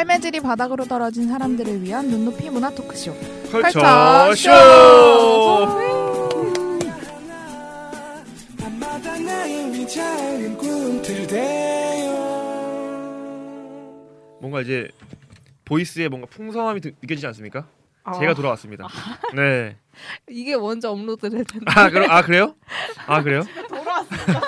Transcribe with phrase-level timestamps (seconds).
[0.00, 3.12] 삶의 질이 바닥으로 떨어진 사람들을 위한 눈높이 문화 토크쇼.
[3.52, 4.50] 컬처 컬처 쇼.
[8.58, 12.12] 밤마다 나의 작은 꿈틀대요
[14.40, 14.88] 뭔가 이제
[15.66, 17.66] 보이스에 뭔가 풍성함이 드- 느껴지지 않습니까?
[18.02, 18.88] 아, 제가 돌아왔습니다.
[19.36, 19.76] 네.
[20.30, 21.66] 이게 먼저 업로드될 텐데.
[21.68, 22.54] 아, 그럼 아 그래요?
[23.06, 23.42] 아 그래요?
[23.68, 24.40] 그럼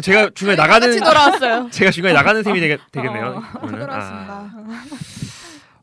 [0.00, 1.68] 제가 중간에 나가는 같이 돌아왔어요.
[1.72, 3.42] 제가 중간에 나가는 셈이 되겠, 되겠네요.
[3.54, 3.80] 어, 오늘.
[3.80, 4.50] 돌아왔습니다.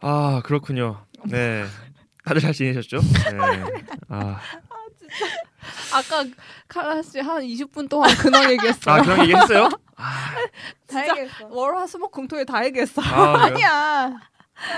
[0.02, 1.06] 아, 아 그렇군요.
[1.26, 1.66] 네.
[2.24, 2.98] 다들 잘 지내셨죠?
[3.00, 3.64] 네.
[4.10, 4.40] 아,
[5.94, 6.24] 아까
[6.68, 8.92] 카라 씨 한 20분 동안 근황 얘기했어.
[8.92, 9.70] 아 그런 얘기 했어요?
[10.88, 11.48] 다 얘기했어.
[11.50, 13.02] 월화수목 금토일 다 얘기했어.
[13.02, 13.44] 아?
[13.46, 14.12] 아니야.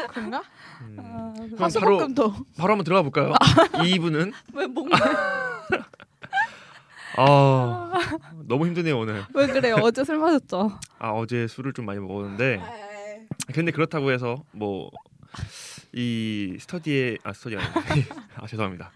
[0.10, 0.42] 그런가?
[0.82, 0.98] 음.
[1.00, 2.34] 아, 그럼 바로 화수목금토.
[2.58, 3.34] 바로 한번 들어가 볼까요?
[3.84, 4.98] 이 2부는 왜 뭔가
[7.18, 7.92] 아
[8.48, 9.24] 너무 힘드네요 오늘.
[9.34, 9.76] 왜 그래요?
[9.82, 10.72] 어제 술 마셨죠.
[11.00, 12.62] 아 어제 술을 좀 많이 먹었는데
[13.54, 14.90] 근데 그렇다고 해서 뭐
[15.94, 18.04] 이 스터디에 아 스터디 아니
[18.36, 18.92] 아 죄송합니다.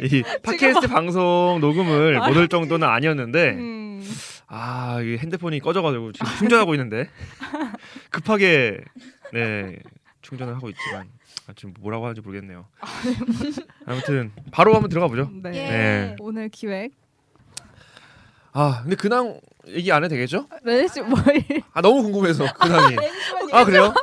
[0.00, 4.04] 이 팟캐스트 방송 녹음을 못할 정도는 아니었는데 음.
[4.46, 7.08] 아이 핸드폰이 꺼져가지고 지금 충전하고 있는데
[8.10, 8.78] 급하게
[9.32, 9.78] 네
[10.22, 11.08] 충전을 하고 있지만
[11.46, 12.66] 아, 지금 뭐라고 하는지 모르겠네요.
[13.86, 15.30] 아무튼 바로 한번 들어가 보죠.
[15.42, 15.50] 네.
[15.50, 16.16] 네.
[16.20, 16.92] 오늘 기획.
[18.60, 20.48] 아 근데 근황 얘기 안 해도 되겠죠?
[20.64, 21.16] 레네 씨 뭐,
[21.72, 22.96] 아 너무 궁금해서 근황이.
[23.52, 23.94] 아 그래요?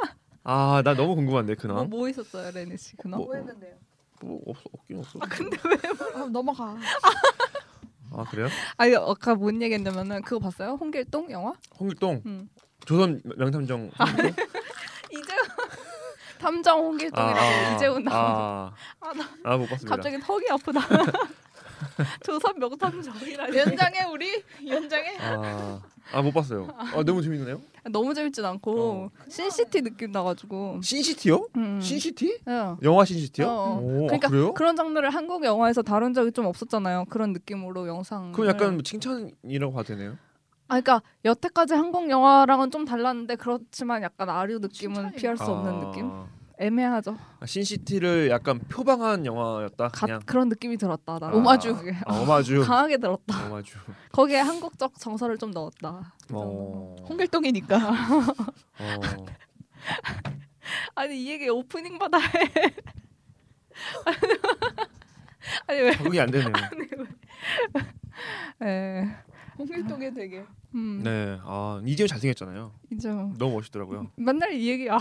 [0.46, 1.90] 아 나 너무 궁금한데 뭐, 근황.
[1.90, 3.20] 뭐 있었어요, 레네 씨 그날?
[3.20, 3.28] 뭐,
[4.22, 5.20] 뭐 없어 없긴 없어.
[6.16, 6.78] 아, 넘어가.
[8.14, 8.48] 아 그래요?
[8.78, 10.78] 아니 아까 뭔 얘기했냐면은 그거 봤어요?
[10.80, 11.52] 홍길동 영화?
[11.78, 12.48] 홍길동 응.
[12.86, 13.92] 조선 명탐정.
[14.00, 14.36] 홍길동?
[15.12, 15.42] 이재훈
[16.40, 18.08] 탐정 홍길동이라고 이재훈.
[18.08, 19.98] 아, 아, 나 아, 못 봤습니다.
[19.98, 20.80] 갑자기 턱이 아프다.
[22.24, 23.58] 조선 명탐정이라니.
[23.58, 25.18] 연장해 우리 연장해.
[25.20, 25.82] 아,
[26.12, 26.68] 아, 못 봤어요.
[26.78, 27.62] 아, 너무 재밌네요.
[27.92, 30.82] 너무 재밌진 않고 신시티 느낌 나가지고.
[30.82, 31.48] 신시티요?
[31.58, 31.80] 음.
[31.82, 32.40] 신시티?
[32.48, 32.78] 어.
[32.82, 33.48] 영화 신시티요?
[33.48, 33.80] 어.
[33.80, 34.54] 오, 그러니까 아, 그래요?
[34.54, 37.06] 그런 장르를 한국 영화에서 다룬 적이 좀 없었잖아요.
[37.10, 38.32] 그런 느낌으로 영상.
[38.32, 40.18] 그럼 약간 뭐 칭찬이라고 봐도 되네요.
[40.68, 45.12] 아, 그러니까 여태까지 한국 영화랑은 좀 달랐는데 그렇지만 약간 아류 느낌은.
[45.12, 46.12] 피할 수 없는 아, 느낌.
[46.60, 47.18] 애매하죠.
[47.40, 49.88] 아, 신시티를 약간 표방한 영화였다.
[49.90, 51.20] 가, 그냥 그런 느낌이 들었다.
[51.20, 51.76] 나 아, 오마주.
[52.06, 52.66] 아, 오마주.
[52.66, 53.46] 강하게 들었다.
[53.48, 53.78] 오마주.
[54.12, 56.14] 거기에 한국적 정서를 좀 넣었다.
[56.28, 56.34] 그.
[56.36, 56.96] 어.
[57.08, 57.78] 홍길동이니까.
[57.78, 57.82] 어.
[60.96, 62.52] 아니 이 얘기 오프닝마다 해.
[65.68, 65.92] 아니 왜?
[65.92, 66.52] 적응이 안 되네요.
[68.64, 69.08] 예.
[69.58, 70.44] 홍길동에 되게.
[70.74, 71.02] 음.
[71.04, 71.40] 네.
[71.44, 72.72] 아, 이재훈 잘생겼잖아요.
[72.90, 74.12] 뭐 너무 멋있더라고요.
[74.18, 74.98] 맨날 이 얘기 아,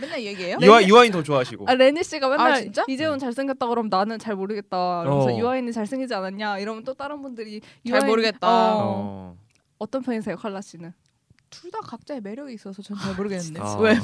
[0.00, 0.58] 맨날 얘기해요?
[0.62, 1.68] 이화 이화인 더 좋아하시고.
[1.68, 2.84] 아 레니 씨가 맨날 아, 진짜?
[2.88, 5.02] 이재훈 잘생겼다 그러면 나는 잘 모르겠다.
[5.02, 5.38] 그러면서 어.
[5.38, 8.48] 유아인이 잘생기지 않았냐 이러면 또 다른 분들이 잘 유아인- 모르겠다.
[8.76, 8.82] 어.
[8.84, 9.36] 어.
[9.78, 10.92] 어 떤 편이세요, 칼라 씨는?
[11.50, 13.60] 둘 다 각자의 매력이 있어서 전 잘 모르겠는데.
[13.60, 13.76] 아.
[13.80, 13.96] 왜?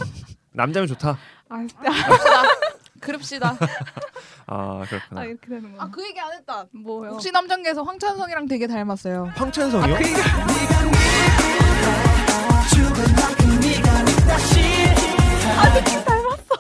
[0.53, 1.17] 남자면 좋다.
[1.49, 1.67] 아,
[3.01, 3.57] 그럽시다.
[4.47, 5.21] 아, 그렇구나.
[5.21, 5.83] 아 이렇게 되는 거야.
[5.85, 6.67] 아그 얘기 안 했다.
[6.73, 7.11] 뭐요?
[7.13, 9.33] 혹시 남정계에서 황찬성이랑 되게 닮았어요.
[9.35, 9.97] 황천성이요?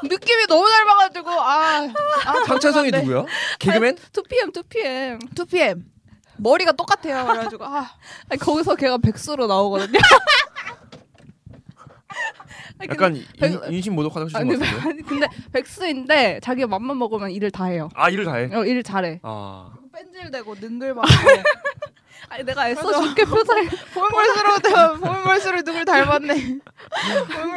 [0.02, 1.82] 느낌이 너무 닮아가지고 아,
[2.26, 3.00] 아 황천성이 죄송한데.
[3.02, 3.24] 누구야?
[3.58, 3.96] 개그맨?
[4.12, 5.34] 2PM 2PM.
[5.34, 5.82] 2PM
[6.38, 7.26] 머리가 똑같아요.
[7.26, 7.90] 그래가지고 아
[8.28, 9.98] 아니, 거기서 걔가 백수로 나오거든요.
[12.88, 14.88] 약간 인, 백- 인신 모독하다 하시는 아니, 것 같은데.
[14.88, 17.88] 아니 근데 백수인데 자기가 맘만 먹으면 일을 다 해요.
[17.94, 18.54] 아 일을 다 해.
[18.54, 19.20] 어, 일 잘해.
[19.22, 21.02] 아 뺀질대고 능글맞고
[22.28, 23.02] 아니 내가 애써.
[23.02, 23.56] 줄게 표정.
[23.94, 26.58] 보면 볼수록 누굴 닮았네.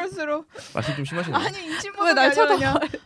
[0.04, 1.38] 볼수록 말씀 좀 심하시네요.
[1.38, 2.32] 아니 인신 왜날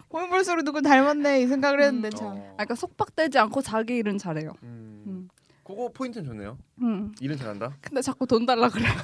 [0.10, 2.28] 보면 볼수록 누굴 닮았네 이 생각을 했는데 참.
[2.28, 2.54] 어.
[2.56, 4.54] 그러니까 속박되지 않고 자기 일은 잘해요.
[4.64, 5.04] 음.
[5.08, 5.30] 음.
[5.64, 6.58] 그거 포인트는 좋네요.
[6.82, 7.14] 음.
[7.20, 7.74] 일은 잘한다.
[7.82, 8.86] 근데 자꾸 돈 달라 그래.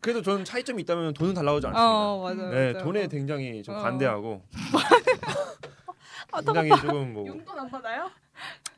[0.00, 1.88] 그래도 저는 차이점이 있다면 돈은 달라고 하지 않습니다.
[1.90, 2.50] 어 맞아요.
[2.50, 2.84] 네, 맞아요.
[2.84, 3.78] 돈에 굉장히 좀 어.
[3.78, 4.42] 관대하고
[6.32, 8.10] 아, 굉장히 조금 뭐 용돈 안 받아요?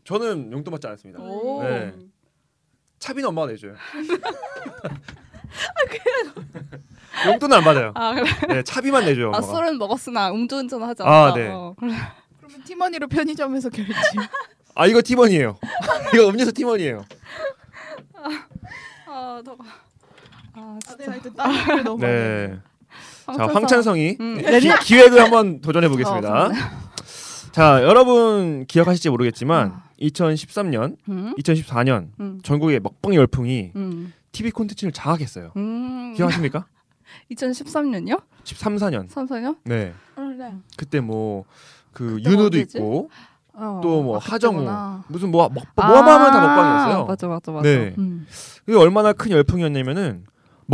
[0.04, 1.20] 저는 용돈 받지 않습니다.
[1.22, 1.62] 오.
[1.62, 1.92] 네.
[2.98, 3.74] 차비는 엄마가 내줘요.
[7.26, 7.92] 용돈은 안 받아요.
[7.94, 8.24] 아 그래.
[8.48, 9.26] 네, 차비만 내줘요.
[9.26, 9.46] 아 엄마가.
[9.46, 11.36] 술은 먹었으나 음주운전 하지 아, 않다.
[11.36, 11.48] 네.
[11.48, 11.94] 어, 그래.
[12.38, 13.92] 그러면 팀원이로 편의점에서 결제.
[14.74, 15.58] 아 이거 팀원이에요.
[16.14, 17.04] 이거 음료수 팀원이에요.
[19.06, 19.64] 아 더가.
[20.54, 21.82] 아 아, 네, 진짜.
[21.82, 22.00] 너무.
[22.04, 22.58] 네.
[23.26, 23.54] 자 황천성.
[23.54, 24.36] 황찬성이 음.
[24.60, 26.46] 기, 기획을 한번 도전해 보겠습니다.
[26.46, 26.52] 어,
[27.52, 31.34] 자 여러분 기억하실지 모르겠지만 2013년, 음.
[31.38, 32.40] 2014년 음.
[32.42, 34.12] 전국의 먹방 열풍이 음.
[34.32, 35.52] TV 콘텐츠를 장악했어요.
[35.56, 36.14] 음.
[36.16, 36.66] 기억하십니까?
[37.30, 38.20] 2013년요?
[38.44, 39.08] 13, 14년.
[39.08, 39.56] 3, 4년?
[39.64, 39.92] 네.
[40.38, 40.54] 네.
[40.76, 42.78] 그때 뭐그 언제지?
[42.78, 43.10] 있고
[43.54, 43.80] 어.
[43.82, 45.04] 또뭐 아, 하정우 그때구나.
[45.08, 47.06] 무슨 뭐 먹, 뭐하면 다 먹방이었어요.
[47.06, 47.62] 맞아 맞아 맞아.
[47.68, 47.94] 네.
[47.98, 48.26] 음.
[48.64, 50.24] 그게 얼마나 큰 열풍이었냐면은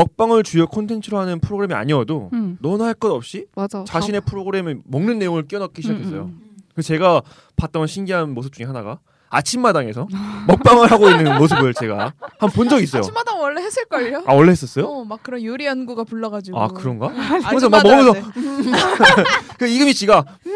[0.03, 2.57] 먹방을 주요 콘텐츠로 하는 프로그램이 아니어도 음.
[2.61, 3.85] 너나 할 것 없이 맞아.
[3.85, 6.23] 자신의 프로그램에 먹는 내용을 끼워넣기 시작했어요.
[6.23, 7.23] 음, 음, 그래서 제가
[7.57, 8.99] 봤던 신기한 모습 중에 하나가
[9.31, 10.07] 아침마당에서
[10.47, 13.01] 먹방을 하고 있는 모습을 제가 한 본 적 있어요.
[13.01, 14.23] 아침마당 원래 했을걸요?
[14.27, 14.87] 아 원래 했었어요?
[14.87, 16.59] 어, 막 그런 요리 연구가 불러가지고.
[16.59, 17.09] 아 그런가?
[17.09, 18.23] 아침마당 그래서 막 먹으면서 때.
[19.59, 20.53] 그 이금희 씨가 음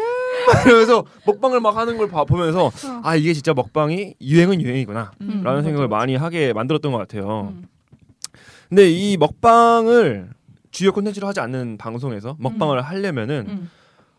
[0.65, 2.71] 이러면서 먹방을 막 하는 걸 봐- 보면서
[3.03, 5.99] 아 이게 진짜 먹방이 유행은 유행이구나 음, 라는 맞아, 생각을 맞아.
[5.99, 7.53] 많이 하게 만들었던 것 같아요.
[8.73, 8.75] 음.
[8.75, 10.29] 근데 이 먹방을
[10.71, 13.69] 주요 콘텐츠로 하지 않는 방송에서 먹방을 하려면은 음.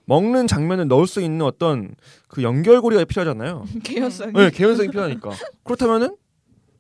[0.07, 1.95] 먹는 장면을 넣을 수 있는 어떤
[2.29, 3.65] 그 연결고리가 필요하잖아요.
[3.83, 4.33] 개연성이.
[4.33, 5.31] 네, 개연성이 필요하니까.
[5.65, 6.17] 그렇다면은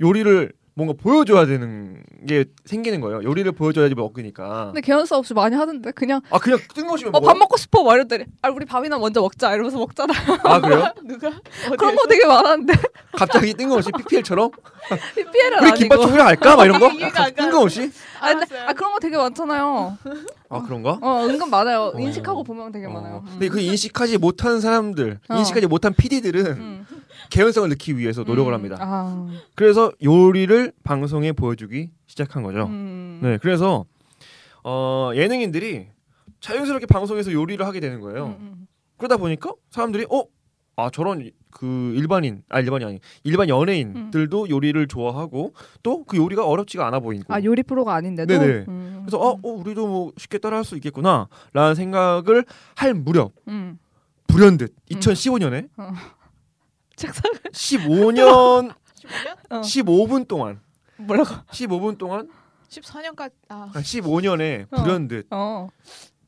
[0.00, 3.22] 요리를 뭔가 보여줘야 되는 게 생기는 거예요.
[3.22, 4.66] 요리를 보여줘야지 먹으니까.
[4.72, 7.24] 근데 개연성 없이 많이 하던데 그냥 아 그냥 뜬금없이 어 먹어.
[7.26, 10.12] 밥 먹고 싶어 막 이랬더니 아 우리 밥이나 먼저 먹자 이러면서 먹잖아.
[10.42, 10.92] 아 그래요?
[11.06, 11.30] 누가?
[11.78, 12.72] 그런 거 되게 많았는데
[13.12, 14.50] 갑자기 뜬금없이 PPL처럼
[15.14, 15.76] PPL은 우리 아니고.
[15.76, 16.56] 김밥 총회를 할까?
[16.56, 16.90] 막 이런 거?
[17.36, 17.92] 뜬금없이?
[18.20, 18.58] 아, 근데.
[18.58, 19.96] 아 그런 거 되게 많잖아요.
[20.48, 20.98] 아 그런가?
[21.00, 21.92] 어 은근 많아요.
[21.94, 22.00] 어.
[22.00, 22.90] 인식하고 보면 되게 어.
[22.90, 23.22] 많아요.
[23.24, 23.30] 음.
[23.30, 25.36] 근데 그 인식하지 못한 사람들, 어.
[25.36, 26.86] 인식하지 못한 PD들은 음.
[27.30, 28.54] 개연성을 넣기 위해서 노력을 음.
[28.54, 28.76] 합니다.
[28.80, 29.28] 아.
[29.54, 32.64] 그래서 요리를 방송에 보여주기 시작한 거죠.
[32.66, 33.20] 음.
[33.22, 33.84] 네, 그래서
[34.62, 35.88] 어, 예능인들이
[36.40, 38.26] 자연스럽게 방송에서 요리를 하게 되는 거예요.
[38.26, 38.66] 음, 음.
[38.96, 40.24] 그러다 보니까 사람들이 어,
[40.76, 46.86] 아 저런 그 일반인, 아 일반이 아니 일반 연예인들도 요리를 좋아하고 또 그 요리가 어렵지가
[46.86, 47.32] 않아 보이고.
[47.32, 48.38] 아 요리 프로가 아닌데도.
[48.38, 48.64] 네네.
[48.68, 49.02] 음.
[49.04, 52.44] 그래서 어, 어, 우리도 뭐 쉽게 따라할 수 있겠구나라는 생각을
[52.74, 53.78] 할 무렵 음.
[54.26, 55.68] 불현듯 2015년에
[56.96, 59.36] 책상 15년 15년?
[59.50, 59.60] 어.
[59.60, 60.60] 15분 동안
[60.96, 61.30] 뭐라고?
[61.50, 62.28] 15분 동안
[62.68, 63.32] 14년까지.
[63.48, 63.70] 아.
[63.72, 64.82] 아, 15년에 어.
[64.82, 65.68] 불현듯 어.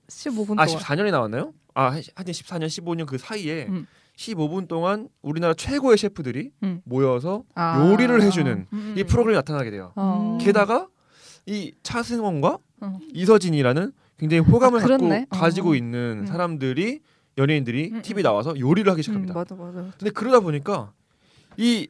[0.08, 0.68] 15분 아 동안.
[0.68, 1.52] 14년이 나왔나요?
[1.74, 3.86] 아한 14년 15년 그 사이에 음.
[4.16, 6.80] 15분 동안 우리나라 최고의 셰프들이 음.
[6.84, 7.86] 모여서 아.
[7.90, 8.94] 요리를 해주는 음.
[8.96, 9.92] 이 프로그램이 나타나게 돼요.
[9.96, 10.38] 어.
[10.40, 10.88] 게다가
[11.44, 12.98] 이 차승원과 어.
[13.12, 15.26] 이서진이라는 굉장히 호감을 아, 갖고.
[15.30, 15.74] 가지고 어.
[15.74, 16.26] 있는 음.
[16.26, 17.00] 사람들이
[17.38, 18.24] 연예인들이 음, TV 음.
[18.24, 19.34] 나와서 요리를 하기 음, 시작합니다.
[19.34, 19.90] 맞아 맞아.
[19.98, 20.92] 근데 그러다 보니까
[21.56, 21.88] 이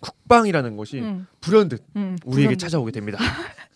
[0.00, 1.26] 국방이라는 것이 음.
[1.40, 2.16] 불현듯 음.
[2.24, 2.58] 우리에게 불현듯.
[2.58, 3.18] 찾아오게 됩니다.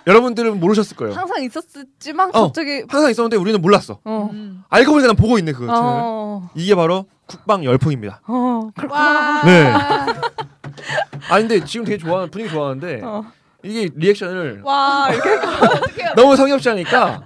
[0.06, 1.14] 여러분들은 모르셨을 거예요.
[1.14, 2.46] 항상 있었지만 어.
[2.46, 3.98] 갑자기 항상 있었는데 우리는 몰랐어.
[4.04, 4.30] 어.
[4.32, 4.62] 음.
[4.68, 5.76] 알고 보니까 난 보고 있네 그 채널.
[5.76, 6.50] 어.
[6.54, 8.22] 이게 바로 국방 열풍입니다.
[8.26, 8.70] 어.
[8.88, 9.42] 와.
[9.44, 9.72] 네.
[11.28, 13.24] 아 근데 지금 되게 좋아 분위기 좋아하는데 어.
[13.62, 16.36] 이게 리액션을 와 이렇게 너무
[16.70, 17.22] 하니까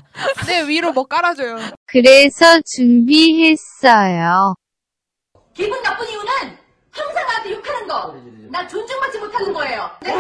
[0.47, 1.57] 내 위로 뭐 깔아줘요.
[1.87, 4.55] 그래서 준비했어요.
[5.55, 6.29] 기분 나쁜 이유는
[6.91, 8.15] 항상 나한테 욕하는 거.
[8.51, 9.91] 나 존중받지 못하는 거예요.
[10.03, 10.11] 네.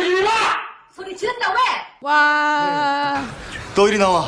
[0.95, 1.57] 소리 지른다 왜?
[2.01, 3.23] 와.
[3.75, 4.23] 너 이리 나와.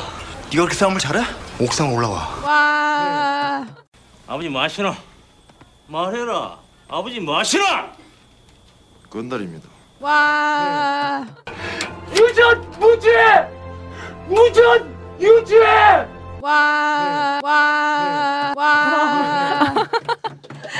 [0.50, 1.23] 네가 그렇게 싸움을 잘해?
[1.61, 2.17] 옥상 올라와.
[2.44, 3.67] 와.
[4.27, 4.93] 아버지 뭐 하시노?
[5.87, 6.59] 말해라.
[6.88, 7.65] 아버지 뭐 하시노?
[9.11, 9.75] 건달입니다.
[10.00, 11.26] 와.
[16.43, 17.40] 와.
[17.43, 18.52] 와.
[18.56, 19.75] 와.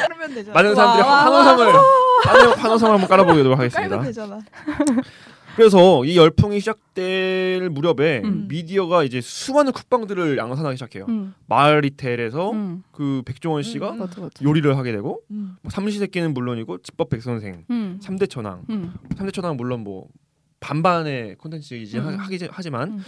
[0.06, 0.54] 그러면 되잖아.
[0.54, 1.66] 많은 사람들이 와, 와, 환호성을
[2.24, 3.88] 환호, 환호성을 한번 깔아보도록 하겠습니다.
[3.88, 4.38] 깔면 되잖아.
[5.56, 8.47] 그래서 이 열풍이 시작될 무렵에 음.
[8.49, 11.06] 미디어가 이제 수많은 국방들을 양산하기 시작해요.
[11.08, 11.35] 음.
[11.47, 12.82] 마을리텔에서 음.
[12.93, 13.98] 그 백종원 씨가 음.
[13.98, 14.44] 맞아 맞아.
[14.44, 15.56] 요리를 하게 되고 음.
[15.63, 17.98] 뭐 삼시세끼는 물론이고 집밥 백선생, 음.
[18.03, 18.94] 삼대 천왕, 음.
[19.17, 20.08] 삼대 천왕 물론 뭐
[20.60, 22.19] 반반의 콘텐츠이지 음.
[22.19, 23.03] 하, 기 하지만 음.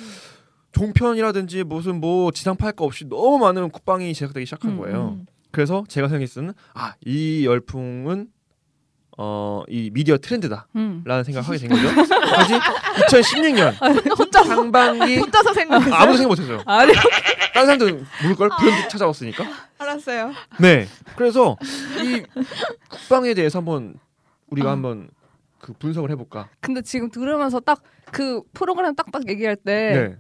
[0.73, 5.19] 종편이라든지 무슨 뭐 지상파 할거 없이 너무 많은 국방이 제작되기 시작한 음, 거예요.
[5.19, 5.27] 음.
[5.51, 8.29] 그래서 제가 생각했을 때는 아이 열풍은
[9.21, 11.03] 어 이 미디어 트렌드다라는 음.
[11.05, 11.89] 생각을 하게 된 거죠.
[12.31, 12.55] 다시
[13.09, 15.95] 2016년 혼자서 상반기 혼자서 생각했어요.
[15.95, 16.63] 아무도 생각 못했어요.
[16.65, 16.93] 아니
[17.53, 19.45] 다른 사람들은 모를 걸 브랜드 찾아왔으니까.
[19.79, 20.33] 알았어요.
[20.61, 20.87] 네.
[21.17, 21.57] 그래서
[22.03, 22.23] 이
[22.89, 23.95] 국방에 대해서 한번
[24.51, 24.73] 우리가 아.
[24.73, 25.11] 한번
[25.59, 26.49] 그 분석을 해볼까.
[26.61, 30.15] 근데 지금 들으면서 딱 그 프로그램 딱딱 얘기할 때다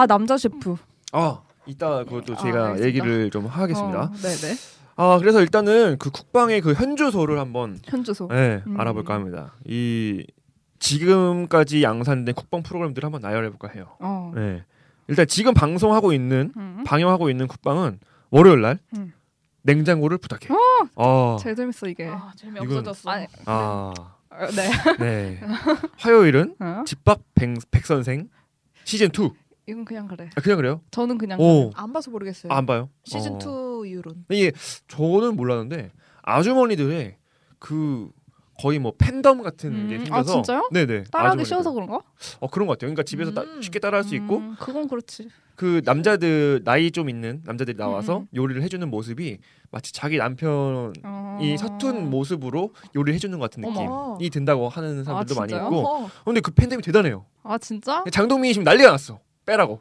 [0.00, 0.06] 네.
[0.08, 0.74] 남자 셰프.
[1.12, 2.86] 아 이따 그것도 아, 제가 알겠습니다.
[2.86, 4.00] 얘기를 좀 하겠습니다.
[4.02, 4.54] 어, 네네.
[4.96, 8.28] 아 그래서 일단은 그 국방의 그 현주소를 한번 현주소.
[8.28, 8.78] 네, 음.
[8.78, 9.54] 알아볼까 합니다.
[9.64, 10.24] 이
[10.78, 13.96] 지금까지 양산된 국방 프로그램들을 한번 나열해 볼까 해요.
[14.00, 14.32] 어.
[14.34, 14.64] 네.
[15.08, 16.84] 일단 지금 방송하고 있는 음.
[16.86, 17.98] 방영하고 있는 국방은
[18.30, 19.12] 월요일 날 음.
[19.62, 20.48] 냉장고를 부탁해.
[20.96, 21.36] 어.
[21.40, 22.06] 제일 재밌어 이게.
[22.06, 23.10] 아, 재미 없어졌어.
[23.10, 23.92] 아니, 아.
[24.30, 24.70] 어, 네.
[24.98, 25.40] 네.
[25.98, 26.82] 화요일은 어?
[26.86, 28.28] 집밥 백, 백 선생
[28.84, 29.30] 시즌 2.
[29.66, 30.28] 이건 그냥 그래.
[30.36, 30.80] 아, 그냥 그래요?
[30.90, 31.70] 저는 그냥 오.
[31.74, 32.52] 안 봐서 모르겠어요.
[32.52, 32.90] 아, 안 봐요.
[33.04, 33.38] 시즌
[33.84, 33.86] 어.
[33.86, 34.24] 2 이후론.
[34.30, 34.52] 이게
[34.88, 37.16] 저는 몰랐는데 아주머니들의
[37.58, 38.10] 그
[38.60, 40.68] 거의 뭐 팬덤 같은 게 음, 생겨서 아, 진짜요?
[40.72, 41.44] 네네 따라하기.
[41.44, 42.00] 쉬워서 그런가?
[42.40, 42.88] 어 그런 것 같아요.
[42.88, 43.60] 그러니까 집에서 따, 음.
[43.60, 45.28] 쉽게 따라할 수 있고 음, 그건 그렇지.
[45.56, 48.26] 그 남자들 나이 좀 있는 남자들이 나와서 음.
[48.34, 49.38] 요리를 해주는 모습이
[49.70, 51.38] 마치 자기 남편이 어...
[51.58, 54.12] 서툰 모습으로 요리를 해주는 것 같은 어머.
[54.12, 55.52] 느낌이 든다고 하는 사람들도 아, 많이?
[55.52, 56.10] 있고 어허.
[56.24, 58.04] 근데 그 팬덤이 대단해요 아 진짜?
[58.10, 59.80] 장동민이 지금 난리가 났어 빼라고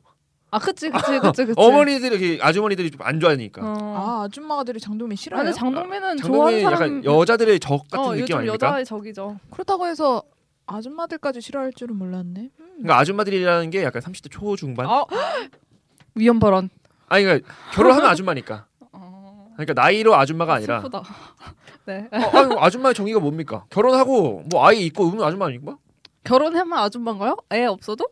[0.53, 1.53] 아 그치 그치 그치 그치.
[1.59, 3.95] 어머니들이 이렇게 아주머니들이 좀 안 좋아하니까 어.
[3.97, 5.41] 아 아줌마들이 장동민 아, 싫어요.
[5.43, 8.53] 근데 장동민은 좋아하는 장동민이 사람 약간 여자들의 적 같은 어, 느낌 요즘 아닙니까?
[8.67, 9.39] 여자의 적이죠.
[9.51, 10.23] 그렇다고 해서
[10.67, 12.39] 아줌마들까지 싫어할 줄은 몰랐네.
[12.41, 12.67] 음.
[12.77, 15.03] 그러니까 아줌마들이라는 게 약간 30대 초 중반 아
[16.15, 16.69] 위험 발언.
[17.07, 19.47] 아니 그러니까 결혼하면 아줌마니까 어...
[19.57, 21.03] 그러니까 나이로 아줌마가 아니라 슬프다.
[21.85, 22.07] 네.
[22.13, 23.65] 어, 아유, 아줌마의 정의가 뭡니까?
[23.69, 25.77] 결혼하고 뭐 아이 있고 이러면 아줌마 아닙니까?
[26.23, 27.35] 결혼하면 아줌마인가요?
[27.51, 28.07] 애 없어도?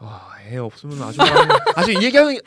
[0.00, 1.24] 아, 애 없으면 아줌마.
[1.76, 2.38] 아주 이 얘기하는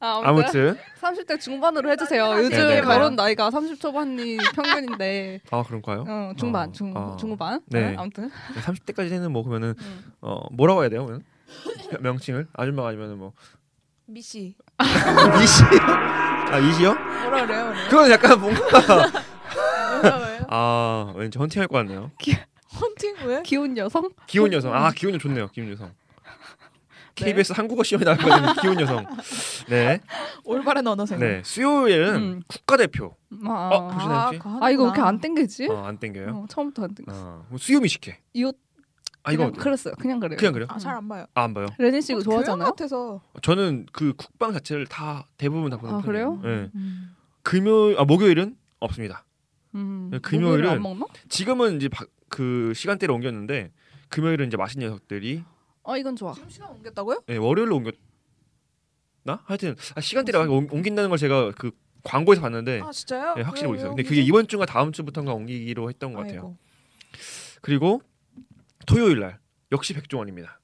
[0.00, 2.24] 아, 아무튼, 아무튼 30대 중반으로 해주세요.
[2.38, 2.80] 요즘 네네.
[2.82, 6.04] 결혼 나이가 30 초반이 평균인데 아 그런가요?
[6.08, 7.16] 어, 중반, 어, 중 어.
[7.16, 7.60] 중후반.
[7.66, 7.90] 네.
[7.90, 7.96] 네.
[7.98, 8.30] 아무튼
[8.64, 10.12] 30대까지는 뭐 그러면은 음.
[10.22, 11.04] 어 뭐라고 해야 돼요?
[11.04, 11.24] 그러면?
[12.00, 13.32] 명칭을 아줌마가 아니면은 뭐
[14.06, 14.54] 미씨
[15.42, 16.94] 이시 아 이시요?
[16.94, 17.64] 뭐라 그래요?
[17.70, 17.88] 그래요?
[17.90, 19.12] 그건 약간 뭔가?
[20.48, 22.10] 아 왠지 헌팅할 것 같네요.
[22.80, 23.42] 헌팅 왜?
[23.42, 24.08] 기혼 여성?
[24.26, 25.48] 기혼 여성 아 기혼 여성 좋네요.
[25.48, 25.92] 기혼 여성.
[27.24, 28.54] KBS 한국어 시험에 나왔거든요.
[28.60, 29.04] 기혼 여성.
[29.68, 30.00] 네,
[30.44, 31.26] 올바른 언어생활.
[31.28, 32.42] 네 수요일은 음.
[32.46, 33.16] 국가대표.
[33.46, 34.30] 아, 어, 보시나요?
[34.32, 35.00] 그거 아 이거 왜 이렇게.
[35.00, 35.68] 안 땡기지?
[35.68, 36.28] 어, 안 땡겨요.
[36.30, 37.12] 어, 처음부터 안 땡겨.
[37.14, 38.18] 어, 뭐 수요미 식회.
[38.32, 38.52] 이거
[39.22, 39.94] 아 이거 그랬어요.
[40.00, 40.36] 그냥 그래요.
[40.38, 40.66] 그냥 그래요?
[40.70, 41.26] 아, 잘 안 봐요.
[41.34, 41.66] 아, 안 봐요.
[41.78, 42.70] 레니 씨 이거 어, 좋아하잖아요.
[42.70, 43.20] 같아서.
[43.42, 46.38] 저는 그 국방 자체를 다 대부분 다 보는 아, 편이에요.
[46.40, 46.56] 그래요?
[46.62, 46.70] 네.
[46.74, 47.14] 음.
[47.42, 49.24] 금요일 아 목요일은 없습니다.
[49.74, 51.04] 음, 네, 금요일은- 목요일에 안 먹나?
[51.28, 53.70] 지금은 이제 바, 그 시간대를 옮겼는데
[54.08, 55.44] 금요일은 이제 맛있는 녀석들이
[55.82, 56.32] 어 이건 좋아.
[56.34, 57.22] 지금 시간 옮겼다고요?
[57.26, 57.94] 네, 월요일로 옮겼
[59.22, 59.40] 나?
[59.44, 61.70] 하여튼 아, 시간대를 옮- 옮긴다는 걸 제가 그
[62.02, 63.34] 광고에서 봤는데 아 진짜요?
[63.34, 63.90] 네, 확실히 왜, 모르겠어요.
[63.90, 64.26] 왜 근데 그게 옮기지?
[64.28, 66.40] 이번 주가 다음 주부터인가 옮기기로 했던 것 같아요.
[66.40, 66.56] 아이고.
[67.62, 68.02] 그리고
[68.86, 69.38] 토요일 날
[69.72, 70.60] 역시 백종원입니다.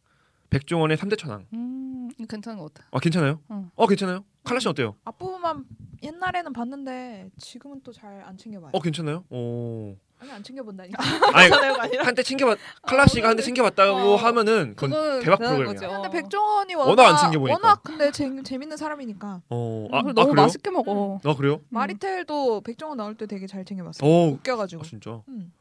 [0.50, 1.46] 백종원의 3대 천왕.
[1.52, 2.88] 음 이거 괜찮은 것 같아.
[2.92, 3.40] 아 괜찮아요?
[3.50, 3.70] 응.
[3.74, 4.24] 어 괜찮아요?
[4.44, 4.96] 칼라 씨 어때요?
[5.04, 5.66] 앞부분만
[6.02, 8.70] 옛날에는 봤는데 지금은 또 잘 안 챙겨봐요.
[8.72, 9.24] 어 괜찮아요?
[9.28, 9.96] 오.
[10.18, 11.02] 아니 안 챙겨본다니까.
[11.34, 11.50] 아니.
[11.98, 15.74] 한때 챙겨봤 칼라 씨가 한때 챙겨봤다고 어, 하면은 그건 대박 프로그램이야.
[15.74, 15.88] 거죠.
[15.88, 17.54] 근데 백종원이 워낙 워낙 안 챙겨보니까.
[17.54, 19.88] 워낙 근데 재, 재밌는 사람이니까 어.
[19.92, 20.34] 아, 아, 너무 아 그래요?
[20.34, 21.20] 맛있게 먹어.
[21.22, 21.54] 아 그래요?
[21.54, 21.66] 음.
[21.68, 24.08] 마리텔도 백종원 나올 때 되게 잘 챙겨봤어요.
[24.08, 24.28] 어.
[24.28, 24.82] 웃겨가지고.
[24.82, 25.22] 아 진짜.
[25.28, 25.52] 음.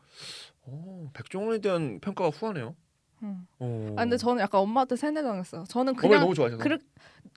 [0.67, 2.75] 어, 백종원에 대한 평가가 후하네요.
[3.23, 3.47] 음.
[3.59, 3.93] 어.
[3.97, 5.65] 아 근데 저는 약간 엄마한테 세뇌당했어요.
[5.67, 6.63] 저는 그냥 너무 좋아하셔서.
[6.63, 6.77] 그,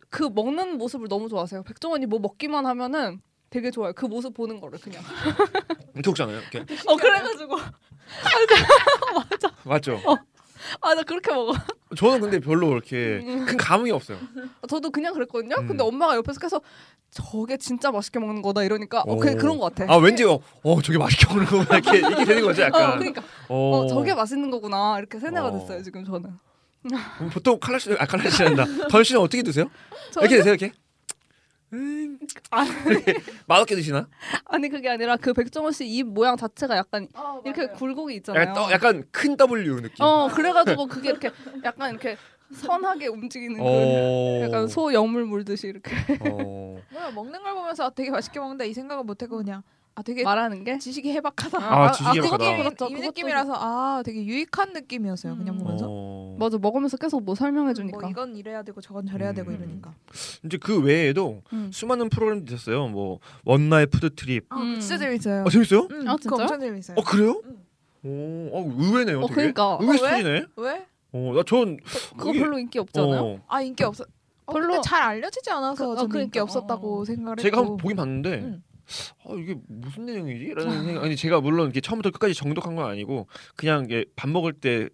[0.08, 1.64] 그 먹는 모습을 너무 좋아하세요.
[1.64, 3.92] 백종원이 뭐 먹기만 하면은 되게 좋아요.
[3.94, 5.02] 그 모습 보는 거를 그냥.
[6.04, 6.38] 먹잖아요.
[6.38, 6.60] 이렇게.
[6.86, 7.56] 어 그래가지고
[9.64, 10.00] 맞죠?
[10.80, 11.52] 아나 그렇게 먹어.
[11.96, 13.46] 저는 근데 별로 이렇게 음.
[13.46, 14.18] 큰 감흥이 없어요.
[14.68, 15.56] 저도 그냥 그랬거든요.
[15.60, 15.66] 음.
[15.66, 16.62] 근데 엄마가 옆에서 계속
[17.10, 19.18] 저게 진짜 맛있게 먹는 거다 이러니까 어, 오.
[19.18, 19.90] 그, 그런 것 같아.
[19.92, 22.98] 아 왠지 어, 어 저게 맛있게 먹는 거구나 이렇게 이렇게 되는 거죠 어, 약간.
[22.98, 25.58] 그러니까 어, 어, 저게 맛있는 거구나 이렇게 세뇌가 어.
[25.58, 26.38] 됐어요 지금 저는.
[27.32, 28.88] 보통 칼라 씨, 아 칼라 씨란다.
[28.88, 29.70] 던 씨는 어떻게 드세요?
[30.20, 30.72] 이렇게 드세요 이렇게?
[31.72, 32.18] 음,
[32.50, 32.64] 아,
[33.46, 34.08] 맛없게 드시나?
[34.46, 37.08] 아니 그게 아니라 그 백종원 씨 입 모양 자체가 약간
[37.44, 38.42] 이렇게 굴곡이 있잖아요.
[38.42, 39.96] 약간, 떠, 약간 큰 W 느낌.
[40.04, 41.30] 어 그래가지고 그게 이렇게
[41.64, 42.16] 약간 이렇게
[42.52, 44.40] 선하게 움직이는 그 어.
[44.44, 46.78] 약간 소 여물 물듯이 이렇게 어.
[46.90, 49.62] 뭐야 먹는 걸 보면서 아, 되게 맛있게 먹는다 이 생각을 못했고 그냥
[49.94, 51.58] 아 되게 말하는 게 지식이 해박하다.
[51.58, 52.74] 아, 지식이 그것도 해박하다.
[52.76, 52.96] 그렇죠.
[52.96, 55.36] 이 느낌이라서 아 되게 유익한 느낌이었어요.
[55.36, 55.58] 그냥 음.
[55.58, 55.86] 보면서.
[56.38, 56.44] 어.
[56.44, 57.98] 맞아 먹으면서 계속 뭐 설명해 주니까.
[58.00, 59.56] 뭐 이건 이래야 되고 저건 저래야 되고 음.
[59.56, 59.94] 이러니까.
[60.44, 61.70] 이제 그 외에도 음.
[61.72, 62.88] 수많은 프로그램도 있었어요.
[62.88, 64.46] 뭐 One Night Food Trip.
[64.50, 64.78] 아 음.
[64.80, 65.44] 진짜 재밌어요.
[65.46, 65.88] 아 재밌어요?
[65.90, 66.42] 음, 아, 진짜요?
[66.42, 66.96] 엄청 재밌어요.
[66.98, 67.42] 어 그래요?
[67.44, 67.58] 음.
[68.04, 69.20] 오, 어, 의외네요.
[69.20, 69.34] 어, 되게.
[69.52, 69.78] 그러니까.
[69.80, 70.08] 의외 어, 왜?
[70.08, 70.46] 스토리네.
[70.56, 70.86] 왜?
[71.12, 71.78] 어, 나전
[72.16, 73.40] 그거 별로 인기 없잖아요.
[73.48, 74.04] 아 인기 없어.
[74.46, 76.24] 어, 별로- 잘 알려지지 않아서 그- 어, 저는 그러니까.
[76.24, 77.04] 인기 없었다고 어.
[77.04, 77.60] 생각을 제가 했고.
[77.72, 78.62] 한번 보긴 봤는데 음.
[79.26, 81.04] 아 이게 무슨 내용이지?라는 생각.
[81.04, 83.26] 아니 제가 물론 이렇게 처음부터 끝까지 정독한 건 아니고
[83.56, 84.88] 그냥 이게 밥 먹을 때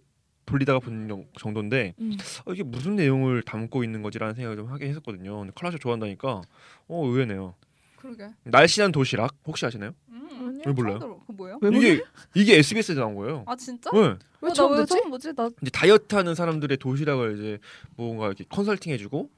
[0.45, 2.17] 돌리다가 본 정- 정도인데 음.
[2.45, 5.39] 아, 이게 무슨 내용을 담고 있는 거지라는 생각을 좀 하게 했었거든요.
[5.39, 6.41] 근데 컬라쇼 좋아한다니까
[6.87, 7.55] 어 의외네요.
[7.97, 8.27] 그러게.
[8.43, 9.91] 날씬한 도시락 혹시 아시나요?
[10.09, 10.61] 음.
[10.65, 10.99] 왜 몰라요?
[10.99, 11.59] 그거 뭐예요?
[11.61, 12.03] 왜 이게
[12.35, 13.43] 이게 SBS에서 나온 거예요.
[13.47, 13.89] 아 진짜?
[13.91, 14.15] 네.
[14.41, 15.01] 왜 어, 처음 나왜 듣지?
[15.09, 15.33] 보지?
[15.35, 17.57] 나 이제 다이어트 하는 사람들의 도시락을 이제
[17.95, 19.29] 뭔가 이렇게 컨설팅 해주고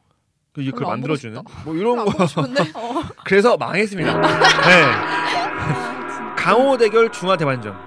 [0.53, 2.11] 그 그걸 보고 만들어주는 뭐 이런 안 거.
[3.23, 4.19] 그래서 망했습니다.
[4.67, 6.35] 네.
[6.35, 7.86] 강호 대결 중화 대반전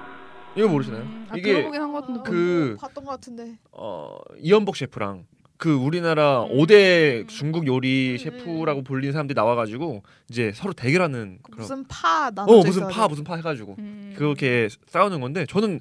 [0.57, 1.03] 이거 모르시나요?
[1.03, 3.59] 음, 아, 이게 들어보긴 한것 같은데 그- 어, 봤던 것 같은데.
[3.73, 5.27] 어, 이연복 셰프랑
[5.57, 6.51] 그 우리나라 음.
[6.53, 11.85] 오 5대 중국 요리 음, 셰프라고 불리는 사람들이 나와가지고 이제 서로 대결하는 그 그런 무슨
[11.87, 13.09] 파 나눠져 어 무슨 있어야 파 돼.
[13.11, 14.15] 무슨 파 해가지고 음.
[14.17, 15.81] 그렇게 싸우는 건데 저는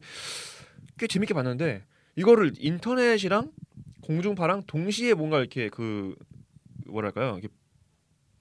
[0.98, 1.86] 꽤 재밌게 봤는데
[2.18, 3.52] 이거를 인터넷이랑
[4.02, 6.14] 공중파랑 동시에 뭔가 이렇게 그
[6.86, 7.48] 뭐랄까요 이게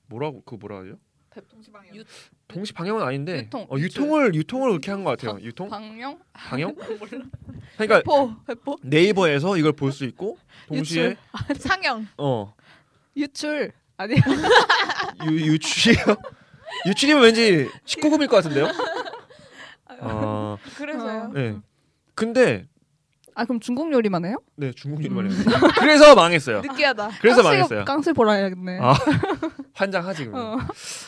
[0.09, 0.99] 뭐라고 그 뭐라 하죠
[1.95, 2.05] 유-
[2.49, 5.39] 동시 방영은 아닌데 유통, 어, 유통을 유통을 그렇게 한 것 같아요.
[5.43, 6.19] 유통 방영?
[6.33, 6.75] 방영?
[7.77, 10.39] 그러니까 포 배포 네이버에서 이걸 볼 수 있고
[10.69, 11.17] 동시에
[11.59, 12.55] 상영 어
[13.17, 14.15] 유출 아니
[15.27, 16.03] 유, 유출이요?
[16.87, 18.69] 유출이면 왠지 19금일 것 같은데요?
[20.01, 21.31] 아, 그래서요.
[21.35, 21.57] 네.
[22.15, 22.67] 근데
[23.35, 24.37] 아 그럼 중국 요리만 해요?
[24.57, 25.39] 네 중국 요리만 해요.
[25.79, 26.61] 그래서 망했어요.
[26.63, 27.11] 느끼하다.
[27.21, 27.85] 그래서 깡실- 망했어요.
[27.85, 28.79] 깡실 보라 해야겠네.
[28.81, 28.95] 아.
[29.79, 30.61] 환장하지 그러면.
[30.61, 30.67] 어.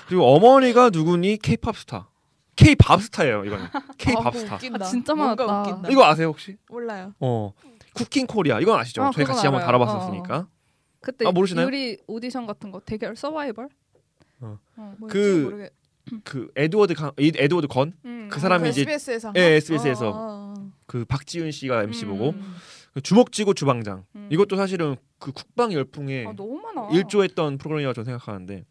[0.08, 2.08] 그리고 어머니가 누구니 K-팝 스타.
[2.56, 3.66] K-팝 스타예요 이거는.
[3.98, 4.54] K-팝 아, 스타.
[4.56, 5.60] 아, 진짜 많았다.
[5.62, 5.88] 웃긴다.
[5.90, 6.56] 이거 아세요 혹시?
[6.68, 7.14] 몰라요.
[7.20, 7.52] 어.
[7.94, 9.02] Cook King Korea 이건 아시죠?
[9.02, 9.66] 아, 저희 같이 한번 알아요.
[9.78, 10.46] 다뤄봤었으니까.
[11.00, 11.66] 그때 아, 모르시나요?
[11.66, 13.68] 요리 오디션 같은 거 대결 서바이벌?
[14.40, 14.58] 어.
[14.98, 15.08] 뭐였지?
[15.12, 15.70] 그-.
[16.24, 17.92] 그 에드워드 강, 이- 에드워드 권?
[18.04, 18.28] 음.
[18.30, 19.32] 그 사람이 이제 SBS에서.
[19.36, 20.14] 예, SBS에서 어,
[20.58, 20.70] 어.
[20.86, 22.56] 그 박지윤 씨가 MC 보고 음.
[22.92, 24.04] 그 주먹쥐고 주방장.
[24.16, 24.28] 음.
[24.32, 26.88] 이것도 사실은 그 쿡방 열풍에 아.
[26.92, 28.64] 일조했던 프로그램이라고 저는 생각하는데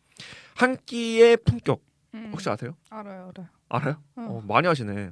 [0.56, 1.82] 한 끼의 품격
[2.14, 2.30] 음.
[2.32, 2.76] 혹시 아세요?
[2.90, 3.48] 알아요, 알아요.
[3.70, 4.04] 알아요?
[4.16, 4.22] 어.
[4.22, 5.12] 어, 많이 아시네.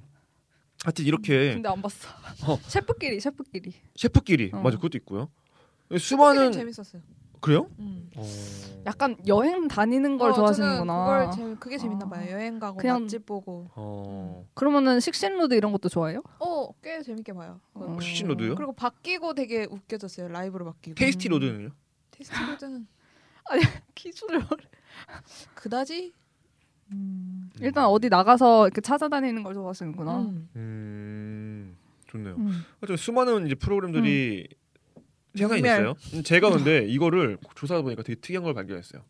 [0.84, 2.10] 하여튼 이렇게 근데 안 봤어.
[2.48, 2.60] 어.
[2.68, 3.74] 셰프끼리 셰프끼리.
[3.96, 4.58] 셰프끼리 어.
[4.62, 5.30] 맞아 그것도 있고요.
[5.90, 7.02] 많은 수많은 재밌었어요.
[7.48, 7.70] 그래요?
[7.80, 8.10] 음.
[8.18, 8.24] 어...
[8.86, 11.32] 약간 여행 다니는 걸 어, 좋아하시는구나.
[11.32, 12.10] 저는 그걸 재 그게 재밌나 아.
[12.10, 12.32] 봐요.
[12.32, 13.70] 여행 가고 그냥- 맛집 보고.
[13.76, 14.46] 어...
[14.54, 16.22] 그러면은 식신로드 이런 것도 좋아해요?
[16.40, 17.62] 어, 꽤 재밌게 봐요.
[17.74, 17.98] 어.
[18.02, 18.56] 식신로드요?
[18.56, 20.28] 그리고 바뀌고 되게 웃겨졌어요.
[20.28, 20.96] 라이브로 바뀌고.
[20.96, 21.70] Tasty Road는요?
[22.12, 22.88] Tasty Road는
[23.96, 24.44] 기준을
[25.56, 26.12] 그다지.
[27.62, 30.20] 일단 어디 나가서 이렇게 찾아다니는 걸 좋아하시는구나.
[30.20, 30.50] 음.
[30.58, 31.78] 음
[32.08, 32.36] 좋네요.
[32.36, 32.64] 음.
[32.82, 34.48] 하여튼 수많은 이제 프로그램들이
[35.38, 35.62] 생각이.
[35.62, 35.96] 있어요.
[36.14, 39.04] 음, 제가 근데 이거를 조사하다 보니까 되게 특이한 걸 발견했어요.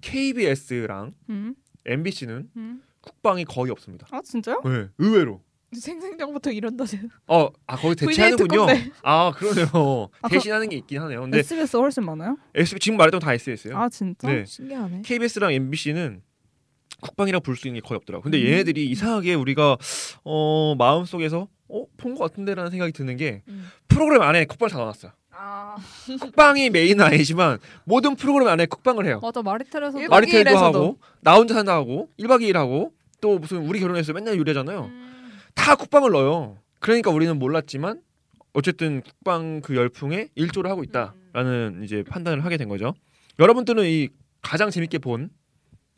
[0.00, 1.54] KBS랑 음.
[1.86, 2.82] MBC는 음.
[3.00, 4.06] 국방이 거의 없습니다.
[4.10, 4.62] 아 진짜요?
[4.64, 5.42] 네, 의외로.
[5.72, 7.02] 생생정부터 이런다세요.
[7.26, 8.66] 어, 아 거기 대체하는군요.
[9.02, 10.08] 아 그러네요.
[10.22, 11.22] 아, 대신하는 게 있긴 하네요.
[11.22, 12.36] 근데 SBS 훨씬 많아요?
[12.54, 13.76] SBS 지금 말했던 건다 SBS예요.
[13.76, 14.28] 아 진짜?
[14.28, 14.44] 네.
[14.44, 15.02] 신기하네.
[15.04, 16.22] KBS랑 MBC는
[17.00, 18.22] 국방이라 부를 수 있는 게 거의 없더라고.
[18.22, 18.46] 근데 음.
[18.46, 19.76] 얘네들이 이상하게 우리가
[20.22, 23.66] 어 마음 속에서 어본 것 같은데라는 생각이 드는 게 음.
[23.88, 25.12] 프로그램 안에 국방을 다 넣어놨어요.
[25.36, 25.76] 아
[26.20, 29.20] 국방이 메인은 아니지만 모든 프로그램 안에 국방을 해요.
[29.22, 30.78] 맞아 마리텔에서도 일박 마리텔도 이일에서도.
[30.78, 34.84] 하고 나 혼자 산다 하고 1박 2일 하고 또 무슨 우리 결혼해서 맨날 요리하잖아요.
[34.84, 35.32] 음.
[35.54, 36.58] 다 국방을 넣어요.
[36.80, 38.00] 그러니까 우리는 몰랐지만
[38.52, 42.94] 어쨌든 국방 그 열풍에 일조를 하고 있다라는 이제 판단을 하게 된 거죠.
[43.38, 44.08] 여러분들은 이
[44.42, 45.30] 가장 재밌게 본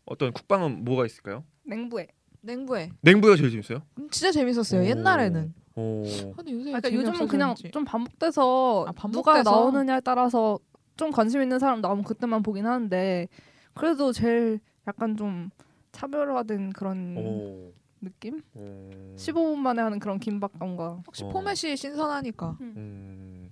[0.06, 1.44] 어떤 국방은 뭐가 있을까요?
[1.64, 2.06] 냉부에.
[2.42, 2.90] 냉부에.
[3.00, 3.82] 냉부가 제일 재밌어요.
[3.98, 4.82] 음, 진짜 재밌었어요.
[4.82, 4.86] 오.
[4.86, 5.52] 옛날에는.
[5.76, 6.02] 오.
[6.36, 7.54] 근데 요새 아, 그러니까 요즘은 그냥.
[7.72, 9.12] 좀 반복돼서, 아, 반복돼서?
[9.12, 10.58] 누가 나오느냐에 따라서
[10.96, 13.28] 좀 관심 있는 사람 나오면 그때만 보긴 하는데
[13.74, 14.58] 그래도 제일
[14.88, 15.50] 약간 좀
[15.92, 17.72] 차별화된 그런 오.
[18.00, 18.42] 느낌?
[18.54, 18.90] 오.
[19.16, 21.28] 15분 만에 하는 그런 긴박감과 혹시 어.
[21.28, 22.56] 포맷이 신선하니까.
[22.60, 23.50] 음.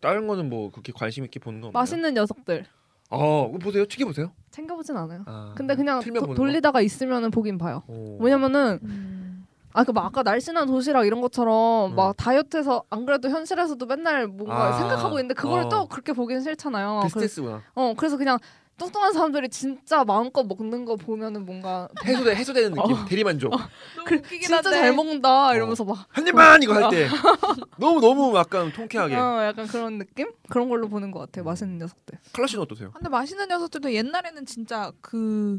[0.00, 1.80] 다른 거는 뭐 그렇게 관심 있게 보는 거 없나요?
[1.80, 2.64] 맛있는 녀석들
[3.08, 3.86] 아, 그거 보세요.
[3.86, 4.32] 튀겨 보세요.
[4.50, 5.22] 챙겨 보진 않아요.
[5.26, 7.82] 아, 근데 그냥 도- 돌리다가 있으면은 보긴 봐요.
[7.86, 7.92] 거?
[7.92, 8.18] 오.
[8.20, 9.15] 왜냐면은 음.
[9.76, 11.96] 아 그 막 아까 날씬한 도시락 이런 것처럼 음.
[11.96, 15.68] 막 다이어트해서 안 그래도 현실에서도 맨날 뭔가 아, 생각하고 있는데 그걸 어.
[15.68, 17.00] 또 그렇게 보긴 싫잖아요.
[17.00, 17.62] 그래, 비스테스구나.
[17.74, 18.38] 어 그래서 그냥
[18.78, 23.04] 뚱뚱한 사람들이 진짜 마음껏 먹는 거 보면은 뭔가 해소돼 해소되는 느낌.
[23.06, 23.52] 대리만족.
[24.04, 27.08] 그, 진짜 잘 먹는다 이러면서 막한 입만 이거 할 때
[27.78, 29.14] 너무 너무 약간 통쾌하게.
[29.16, 30.30] 어, 약간 그런 느낌?
[30.50, 31.44] 그런 걸로 보는 것 같아요.
[31.44, 32.18] 맛있는 녀석들.
[32.32, 32.90] 클라시는 어떠세요?
[32.92, 35.58] 근데 맛있는 녀석들도 옛날에는 진짜 그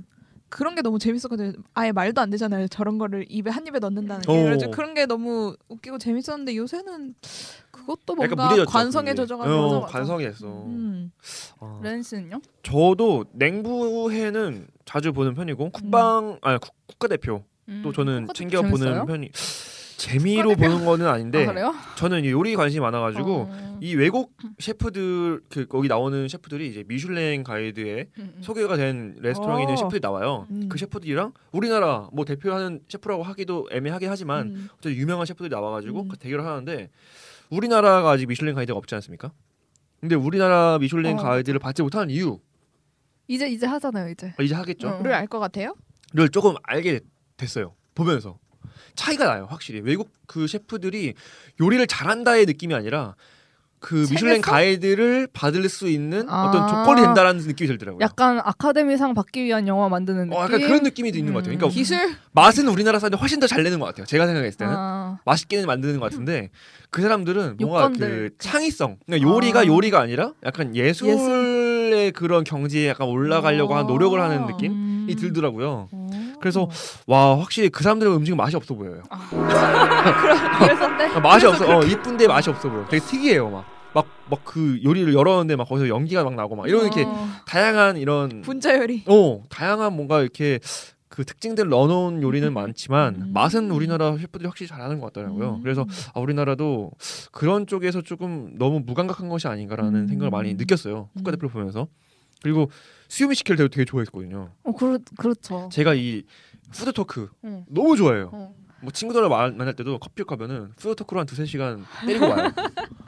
[0.49, 1.53] 그런 게 너무 재밌었거든요.
[1.73, 2.67] 아예 말도 안 되잖아요.
[2.67, 4.31] 저런 거를 입에 한 입에 넣는다는 게.
[4.31, 4.43] 오.
[4.43, 7.15] 그래서 그런 게 너무 웃기고 재밌었는데 요새는
[7.71, 8.69] 그것도 뭔가 무뎌졌죠.
[8.71, 9.13] 관성에.
[9.13, 10.47] 젖어가면서 어, 관성이 됐어.
[10.47, 11.12] 음.
[11.60, 11.79] 아.
[11.83, 12.41] 렌 씨는요?
[12.63, 17.43] 저도 냉부회는 자주 보는 편이고 국방 아니 국, 국가대표
[17.83, 18.62] 또 저는 음, 그것도 챙겨?
[18.62, 19.29] 보는 편이
[19.97, 21.73] 재미로 보는 거는 아닌데 아?
[21.95, 23.79] 저는 이 요리 관심이 많아가지고 어.
[23.81, 28.41] 이 외국 셰프들 그 거기 나오는 셰프들이 이제 미슐랭 가이드에 음, 음.
[28.41, 29.77] 소개가 된 레스토랑에 있는 어.
[29.77, 30.45] 셰프들이 나와요.
[30.51, 30.69] 음.
[30.69, 34.69] 그 셰프들이랑 우리나라 뭐 대표하는 셰프라고 하기도 애매하긴 하지만 음.
[34.73, 36.89] 어쨌든 유명한 셰프들이 나와가지고 대결을 하는데
[37.49, 39.31] 우리나라가 아직 미슐랭 가이드가 없지 않습니까?
[39.99, 41.21] 근데 우리나라 미슐랭 어.
[41.23, 42.39] 가이드를 받지 못하는 이유
[43.27, 44.33] 이제 이제 하잖아요, 이제.
[44.38, 44.88] 아, 이제 하겠죠.
[44.89, 45.01] 어.
[45.03, 45.75] 를알 것 같아요?
[46.13, 47.01] 를 조금 알게
[47.36, 47.73] 됐어요.
[47.95, 48.38] 보면서
[48.96, 49.82] 차이가 나요, 확실히.
[49.82, 51.13] 외국 그 셰프들이
[51.62, 53.16] 요리를 잘한다의 느낌이 아니라
[53.80, 54.52] 그 미슐랭 책에서?
[54.52, 56.46] 가이드를 받을 수 있는 아.
[56.48, 58.00] 어떤 조건이 된다라는 느낌이 들더라고요.
[58.02, 60.34] 약간 아카데미상 받기 위한 영화 만드는 느낌.
[60.34, 61.56] 어, 약간 그런 느낌이 있는 것 같아요.
[61.56, 61.70] 그러니까 음.
[61.70, 64.08] 기술 맛은 우리나라 사람들 훨씬 더 잘 내는 것 같아요.
[64.08, 66.50] 제가 생각했을 때는 아, 맛있게는 만드는 것 같은데
[66.90, 68.32] 그 사람들은 뭔가 요건들.
[68.32, 69.66] 그 창의성, 그러니까 요리가 아.
[69.68, 75.16] 요리가 아니라 약간 예술의 그런 경지에 약간 올라가려고 하는 노력을 하는 느낌이 음.
[75.20, 75.90] 들더라고요.
[75.92, 76.08] 어.
[76.39, 76.69] 그래서
[77.08, 79.02] 와 확실히 그 사람들의 음식은 맛이 없어 보여요.
[80.60, 81.06] 그래서 네.
[81.08, 81.78] 아, 맛이 없어.
[81.78, 82.86] 어, 이쁜데 맛이 없어 보여.
[82.88, 83.65] 되게 특이해요, 막.
[83.93, 87.28] 막막그 요리를 열었는데 막 거기서 연기가 막 나고 막 이런 이렇게 어.
[87.47, 89.04] 다양한 이런 분자 요리.
[89.08, 90.60] 어 다양한 뭔가 이렇게
[91.08, 93.32] 그 특징들 넣어놓은 요리는 많지만 음.
[93.34, 95.56] 맛은 우리나라 셰프들이 확실히 잘하는 것 같더라고요.
[95.56, 95.62] 음.
[95.63, 96.91] 그래서 아, 우리나라도
[97.32, 100.08] 그런 쪽에서 조금 너무 무감각한 것이 아닌가라는 음.
[100.08, 101.10] 생각을 많이 느꼈어요.
[101.13, 101.17] 음.
[101.17, 101.88] 국가대표 보면서
[102.43, 102.69] 그리고
[103.08, 104.52] 수요미식회를 되게, 되게 좋아했거든요.
[104.63, 105.70] 어 그렇 그렇죠.
[105.72, 106.24] 제가 이
[106.71, 107.65] food talk 응.
[107.70, 108.30] 너무 좋아해요.
[108.34, 108.54] 어.
[108.82, 112.52] 뭐 친구들을 마- 만날 때도 커피 가면은 food talk로 한 두세 시간 때리고 와요.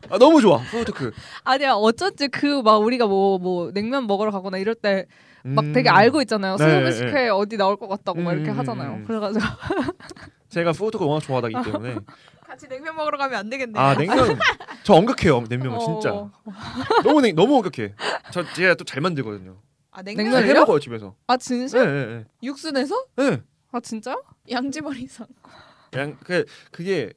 [0.10, 1.12] 아 너무 좋아 food talk.
[1.44, 5.06] 아니야 어쩐지 그 막 우리가 뭐뭐 냉면 먹으러 가거나 이럴 때
[5.42, 5.72] 막 음.
[5.72, 6.58] 되게 알고 있잖아요.
[6.58, 6.92] 네, 수요미 네.
[6.92, 8.92] 식회 어디 나올 것 같다고 막 이렇게 음, 하잖아요.
[8.96, 9.06] 음.
[9.06, 9.46] 그래가지고
[10.50, 11.96] 제가 food talk 워낙 좋아하기 때문에
[12.46, 13.82] 같이 냉면 먹으러 가면 안 되겠네요.
[13.82, 14.38] 아 냉면
[14.84, 16.32] 저 엄격해요 냉면 진짜 어.
[17.06, 17.94] 너무 냉, 너무 엄격해.
[18.34, 19.56] 저 제가 또 잘 만들거든요.
[20.00, 20.32] 아 냉면을요?
[20.32, 21.16] 냉면 해 먹어요 집에서.
[21.28, 21.84] 아 진짜?
[21.86, 23.32] 네, 네, 육수 내서 네.
[23.32, 23.42] 네.
[23.72, 24.18] 아 진짜?
[24.50, 25.28] 양지머리상.
[25.92, 27.12] 그냥 그 그게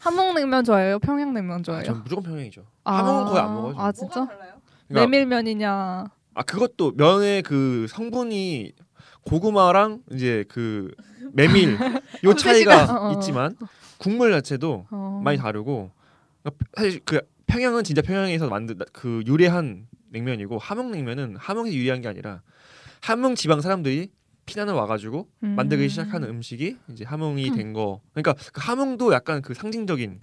[0.00, 0.98] 함흥냉면 좋아해요?
[0.98, 1.84] 평양냉면 아, 좋아해요?
[1.84, 2.66] 전 무조건 평양이죠.
[2.84, 3.74] 함흥은 거의 안 먹어요.
[3.78, 4.10] 아 저는.
[4.12, 4.26] 진짜?
[4.26, 6.04] 그러니까 메밀면이냐?
[6.34, 8.72] 아 그것도 면의 그 성분이
[9.22, 10.90] 고구마랑 이제 그
[11.32, 11.78] 메밀
[12.24, 13.12] 요 차이가 어, 어.
[13.12, 13.56] 있지만
[13.98, 15.20] 국물 자체도 어.
[15.22, 15.92] 많이 다르고
[16.76, 19.86] 사실 그 평양은 진짜 평양에서 만든 그 유래한
[20.18, 22.40] 냉면이고 함흥 냉면은 함흥에서 유래한 게 아니라
[23.02, 24.10] 함흥 지방 사람들이
[24.46, 25.48] 피난을 와가지고 음.
[25.56, 27.56] 만들기 시작하는 음식이 이제 함흥이 음.
[27.56, 28.00] 된 거.
[28.12, 30.20] 그러니까 그 함흥도 약간 그 상징적인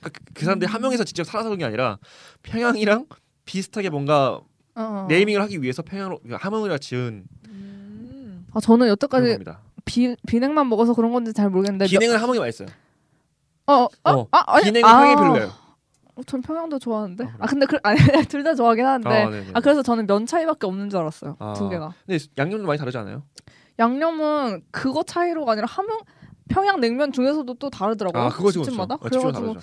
[0.00, 0.74] 그러니까 그- 그 사람들이 음.
[0.74, 1.98] 함흥에서 직접 살아서 그런 게 아니라
[2.42, 3.06] 평양이랑
[3.46, 4.40] 비슷하게 뭔가
[4.74, 5.06] 어.
[5.08, 8.46] 네이밍을 하기 위해서 평양으로 그러니까 함흥이라 지은 음.
[8.52, 9.38] 아 저는 여태까지.
[9.86, 12.68] 비 비냉만 먹어서 그런 건지 잘 모르겠는데 비냉은 함흥이 맛있어요.
[12.68, 12.76] 면-
[13.66, 14.98] 어, 어, 어, 아, 아니, 비냉은 아.
[14.98, 15.52] 평양이 별로예요.
[16.16, 17.24] 어, 전 평양도 좋아하는데.
[17.24, 17.38] 아, 그래요?
[17.40, 17.98] 아, 근데 그 아니
[18.28, 19.08] 둘 다 좋아하긴 하는데.
[19.08, 19.60] 아, 아.
[19.60, 21.36] 그래서 저는 면 차이밖에 없는 줄 알았어요.
[21.38, 21.54] 아.
[21.54, 21.94] 두 개가.
[22.06, 23.22] 근데 양념도 많이 다르지 않아요?
[23.78, 25.98] 양념은 그거 차이로가 아니라 함흥
[26.48, 28.22] 평양 냉면 중에서도 또 다르더라고요.
[28.22, 28.62] 아 그거 지금.
[28.62, 29.56] 어, 집집마다 그래가지고.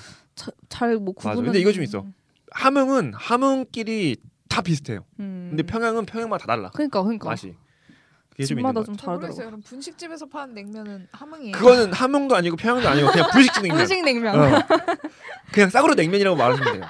[0.69, 1.29] 잘뭐 구분.
[1.31, 1.41] 맞아.
[1.41, 2.05] 근데 이거 좀 있어.
[2.51, 4.17] 함흥은 함흥끼리
[4.49, 5.05] 다 비슷해요.
[5.19, 5.47] 음.
[5.51, 6.69] 근데 평양은 평양마다 다 달라.
[6.73, 7.55] 그러니까 그러니까 맛이.
[8.45, 9.05] 집마다 것좀 같아요.
[9.05, 9.35] 잘 모르겠어요.
[9.37, 9.49] 다르더라고.
[9.51, 11.51] 그럼 분식집에서 파는 냉면은 함흥이에요.
[11.53, 13.77] 그거는 함흥도 아니고 평양도 아니고 그냥 불식집 냉면.
[13.77, 14.39] 분식 냉면.
[14.39, 14.59] 어.
[15.51, 16.85] 그냥 싸구려 냉면이라고 말하시면 돼요.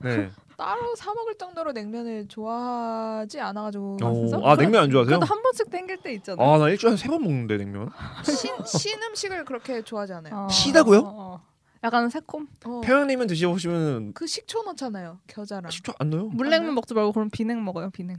[0.00, 0.30] 네.
[0.56, 5.18] 따로 사 먹을 정도로 냉면을 좋아하지 않아가지고 오, 아 냉면 안 좋아하세요?
[5.20, 6.44] 그래도 한 번씩 땡길 때 있잖아요.
[6.54, 7.90] 아나 일주일에 세번 먹는데 냉면.
[8.24, 10.34] 신, 신 음식을 그렇게 좋아하지 않아요.
[10.34, 10.98] 어, 시다고요?
[10.98, 11.42] 어, 어.
[11.84, 12.48] 약간 새콤.
[12.64, 15.20] 어, 평양냉면 드셔보시면 그 식초 넣잖아요.
[15.28, 15.70] 겨자랑.
[15.70, 16.24] 식초 안 넣어요.
[16.30, 17.90] 물냉면 먹지 말고 그럼 비냉 먹어요.
[17.90, 18.16] 비냉.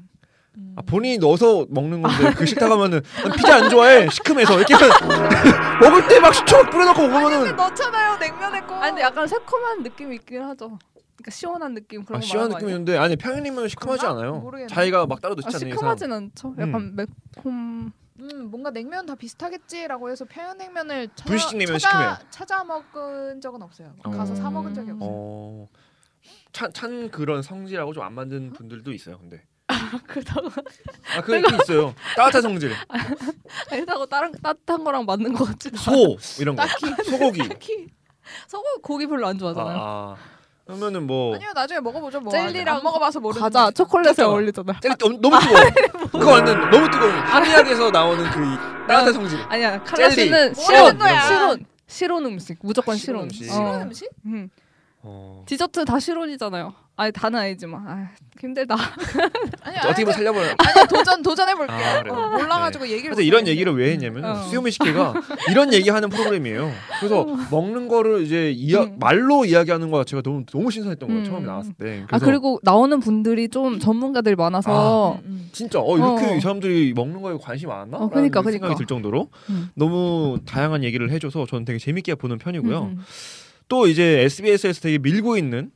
[0.58, 0.74] 음.
[0.78, 4.74] 아, 본인이 넣어서 먹는 건데 그 식당 가면은 난 피자 안 좋아해 시큼해서 이렇게
[5.82, 8.74] 먹을 때 막 식초 막 뿌려놓고 먹으면은 넣잖아요 냉면에 꼭.
[8.76, 10.78] 아 근데 약간 새콤한 느낌이 있긴 하죠.
[11.16, 12.52] 그러니까 시원한 느낌 그런 아, 거 시원한?
[12.52, 14.20] 느낌이 있는데 아니 평양냉면은 시큼하지 그런가?
[14.22, 14.40] 않아요.
[14.40, 14.74] 모르겠네.
[14.74, 15.78] 자기가 막 따로 아, 넣지 않는 이상.
[15.78, 16.56] 시큼하진 않죠.
[16.60, 16.96] 약간 음.
[16.96, 17.92] 매콤.
[18.22, 22.20] 음 뭔가 냉면 다 비슷하겠지라고 해서 평양냉면을 찾아, 냉면 찾아.
[22.30, 23.94] 찾아 먹은 적은 없어요.
[24.04, 24.10] 어.
[24.12, 25.10] 가서 사 먹은 적이 없어요.
[25.10, 25.68] 어.
[26.52, 29.18] 찬, 찬 그런 성질하고 좀 안 맞는 분들도 있어요.
[29.20, 29.42] 근데
[30.08, 30.50] 그렇다고
[31.16, 31.94] 아 그게 있어요.
[32.16, 32.74] 따뜻한 성질,
[33.72, 36.64] 아니다고 다른 따뜻한 거랑 맞는 것 같지도 소 이런 거,
[37.06, 37.48] 소고기.
[37.50, 37.88] 딱히
[38.48, 39.78] 소고 고기 별로 안 좋아하잖아요.
[39.78, 40.16] 아, 아.
[40.66, 42.20] 그러면은 뭐 아니요 나중에 먹어보죠.
[42.20, 43.72] 뭐 젤리랑 안 먹어봐서 모르는 과자.
[43.72, 44.36] 초콜릿에 뜨거워.
[44.36, 44.78] 어울리잖아요.
[44.82, 45.60] 젤리 너무, 너무 뜨거워.
[46.12, 47.12] 그거 완전 너무 뜨거워.
[47.12, 49.40] 한의학에서 나오는 그 이- 따뜻한 성질.
[49.50, 51.22] 아니야 칼라 젤리, 씨는 뭐 실온, 거야.
[51.28, 53.30] 실온, 실온 음식 무조건 아, 실온.
[53.30, 53.60] 실온 음식.
[53.60, 53.82] 어.
[53.82, 54.10] 음식?
[54.28, 54.50] 음.
[55.02, 55.44] 어.
[55.48, 56.74] 디저트 다 실온이잖아요.
[57.00, 58.10] 아니 다는 아니지만 아,
[58.42, 58.76] 힘들다.
[59.64, 60.48] 아니 어떻게 보면 살려버려.
[60.58, 61.78] 아니 도전 도전해 볼게요.
[61.78, 62.04] 아?
[62.10, 63.16] 어, 몰라가지고 얘기를.
[63.16, 63.48] 그래서 이런.
[63.48, 64.36] 얘기를 왜 했냐면 어.
[64.44, 65.14] 수요미 식회가
[65.50, 66.70] 이런 얘기하는 프로그램이에요.
[67.00, 68.98] 그래서 먹는 거를 이제 이야, 음.
[69.00, 71.22] 말로 이야기하는 거 자체가 너무 너무 신선했던 거예요.
[71.22, 71.26] 음.
[71.26, 72.02] 처음에 나왔을 때.
[72.04, 75.50] 아 그래서 그리고 나오는 분들이 좀 전문가들이 많아서 음, 음.
[75.54, 76.36] 진짜 어 이렇게 어.
[76.36, 77.98] 이 사람들이 먹는 거에 관심이 많나?
[77.98, 78.78] 어, 그러니까, 라는 생각이 그러니까.
[78.78, 79.70] 들 정도로 음.
[79.74, 82.92] 너무 다양한 얘기를 해줘서 저는 되게 재밌게 보는 편이고요.
[83.70, 83.80] 음, 음.
[83.80, 85.72] 또 이제 SBS에서 되게 밀고 있는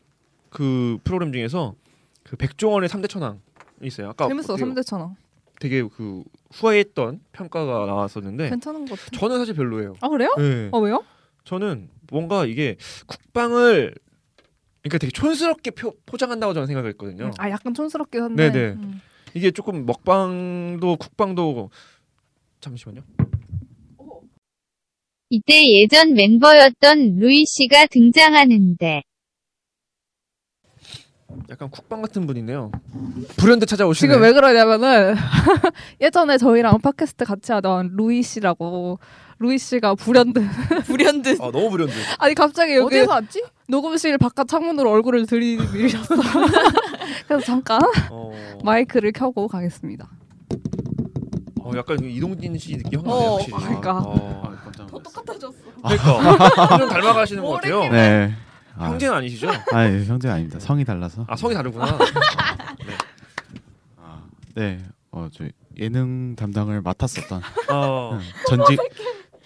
[0.50, 1.76] 그 프로그램 중에서
[2.24, 3.38] 그 백종원의 3대 천왕이
[3.84, 4.10] 있어요.
[4.10, 5.16] 아까 재밌어 되게, 3대 천왕.
[5.60, 9.18] 되게 그 후회했던 평가가 나왔었는데 괜찮은 것 같아.
[9.18, 9.96] 저는 사실 별로예요.
[10.02, 10.34] 아 그래요?
[10.38, 10.70] 네.
[10.72, 11.04] 어 왜요?
[11.46, 13.94] 저는 뭔가 이게 국방을
[14.82, 17.32] 그러니까 되게 촌스럽게 표, 포장한다고 저는 생각했거든요.
[17.38, 18.52] 아 약간 촌스럽긴 한데.
[18.52, 18.74] 네네.
[18.74, 19.02] 음.
[19.34, 21.72] 이게 조금 먹방도 국방도
[22.60, 23.02] 잠시만요.
[25.34, 29.02] 이때 예전 멤버였던 루이 씨가 등장하는데
[31.50, 32.72] 약간 국방 같은 분이네요.
[33.38, 34.08] 불현듯 찾아오시네.
[34.14, 35.16] 지금 왜 그러냐면은
[36.00, 39.00] 예전에 저희랑 팟캐스트 같이 하던 루이 씨라고
[39.40, 40.44] 루이 씨가 불현듯
[40.86, 41.42] 불현듯.
[41.42, 41.96] 아 너무 불현듯.
[42.20, 43.44] 아니 갑자기 여기 어디서 왔지?
[43.68, 46.14] 녹음실 바깥 창문으로 얼굴을 들이밀으셨어.
[47.28, 48.32] 그래서 잠깐 어,
[48.64, 50.12] 마이크를 켜고 가겠습니다.
[51.64, 53.32] 어 약간 그 이동진 씨 느낌 확 어, 나네요.
[53.34, 53.58] 확실히.
[53.58, 53.98] 그러니까.
[54.00, 55.54] 어, 깜짝 더 똑같아졌어.
[55.82, 57.90] 그러니까 좀 닮아가시는 것 같아요.
[57.90, 58.34] 네.
[58.76, 59.50] 아, 형제는 아니시죠?
[59.72, 60.60] 아니 형제가 아닙니다.
[60.60, 61.26] 성이 달라서.
[61.28, 61.98] 아 성이 다르구나.
[63.98, 64.22] 아,
[64.56, 64.80] 네.
[65.12, 68.80] 어 저희 예능 담당을 맡았었던 어, 응, 전직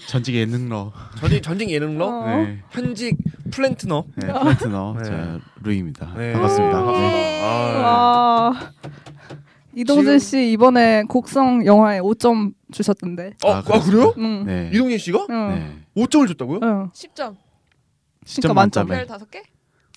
[0.08, 2.26] 전직 예능러 전직 전직 예능러, 어.
[2.26, 3.18] 네, 현직
[3.52, 4.06] 플랜트너.
[4.16, 5.04] 네 플래트너 네.
[5.06, 6.14] 저 루이입니다.
[6.16, 6.34] 네.
[6.34, 6.78] 반갑습니다.
[6.78, 7.18] 반갑습니다.
[7.18, 7.44] 네.
[7.44, 8.72] 아, 와.
[9.82, 13.34] 이동진 씨 이번에 곡성 영화에 5점 주셨던데.
[13.46, 14.12] 어, 아, 아, 그래요?
[14.18, 14.44] 응.
[14.46, 14.72] 네.
[14.74, 15.50] 이동진 씨가 응.
[15.96, 16.02] 네.
[16.04, 16.60] 5점을 줬다고요?
[16.64, 16.90] 응.
[16.92, 17.36] 10점.
[18.26, 18.88] 10점 만점.
[18.88, 19.44] 만점에 15개?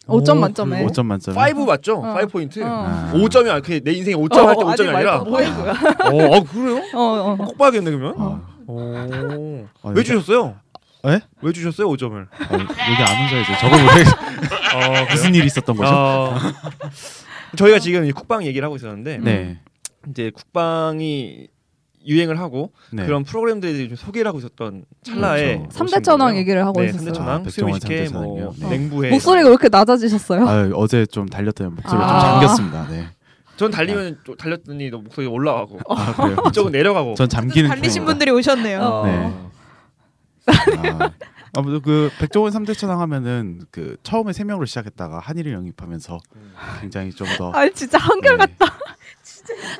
[0.06, 0.76] 5점 오, 만점에.
[0.76, 0.88] 그래요?
[0.88, 1.94] 5점 만점에 5 맞죠?
[1.96, 2.14] 어.
[2.22, 2.62] 5 포인트.
[2.62, 2.66] 어.
[2.66, 3.12] 아.
[3.14, 5.24] 5점이 아니 그내 인생에 5점 할때 5점이 아니라.
[5.24, 5.70] 말고 포인트야.
[5.70, 6.82] 어, 아, 그래요?
[6.94, 7.36] 어, 어.
[7.36, 8.14] 꼭 봐야겠네 그러면.
[8.18, 8.46] 어.
[8.66, 9.66] 오.
[9.82, 10.56] 아, 왜 주셨어요?
[11.06, 11.20] 에?
[11.40, 12.12] 왜 주셨어요 5점을?
[12.28, 13.52] 어, 여기 안 오셔야죠.
[13.62, 15.90] 저거 왜 어, 무슨 일이 있었던 거죠?
[15.90, 16.36] 어.
[17.56, 19.58] 저희가 지금 이 국방 얘기를 하고 있었는데 네.
[20.08, 21.48] 이제 국방이
[22.06, 23.04] 유행을 하고 네.
[23.04, 25.84] 그런 프로그램들이 좀 소개를 하고 있었던 찰나에 그렇죠.
[25.84, 26.38] 오신 3대 천왕 거예요.
[26.40, 27.10] 얘기를 하고 네, 있었어요.
[27.12, 28.54] 3대 천왕, 아, 삼대 뭐?
[28.58, 28.68] 네.
[28.70, 29.10] 냉부회.
[29.10, 30.48] 목소리가 왜 이렇게 낮아지셨어요?
[30.48, 32.20] 아, 어제 좀 달렸더니 목소리가 아.
[32.20, 32.88] 좀 잠겼습니다.
[32.88, 33.06] 네.
[33.56, 36.36] 전 달리면 좀 달렸더니 너 목소리가 올라가고 아, 그래요.
[36.48, 37.14] 이쪽은 내려가고.
[37.16, 38.04] 전 잠기는 달리신 편입니다.
[38.06, 38.80] 분들이 오셨네요.
[38.80, 39.06] 어.
[39.06, 39.34] 네.
[41.02, 41.10] 아,
[41.52, 46.18] 아무튼 그 백종원 3대 천왕 하면은 그 처음에 세 명으로 시작했다가 한일을 영입하면서
[46.80, 48.74] 굉장히 좀 더 아 진짜 한결 네, 같다.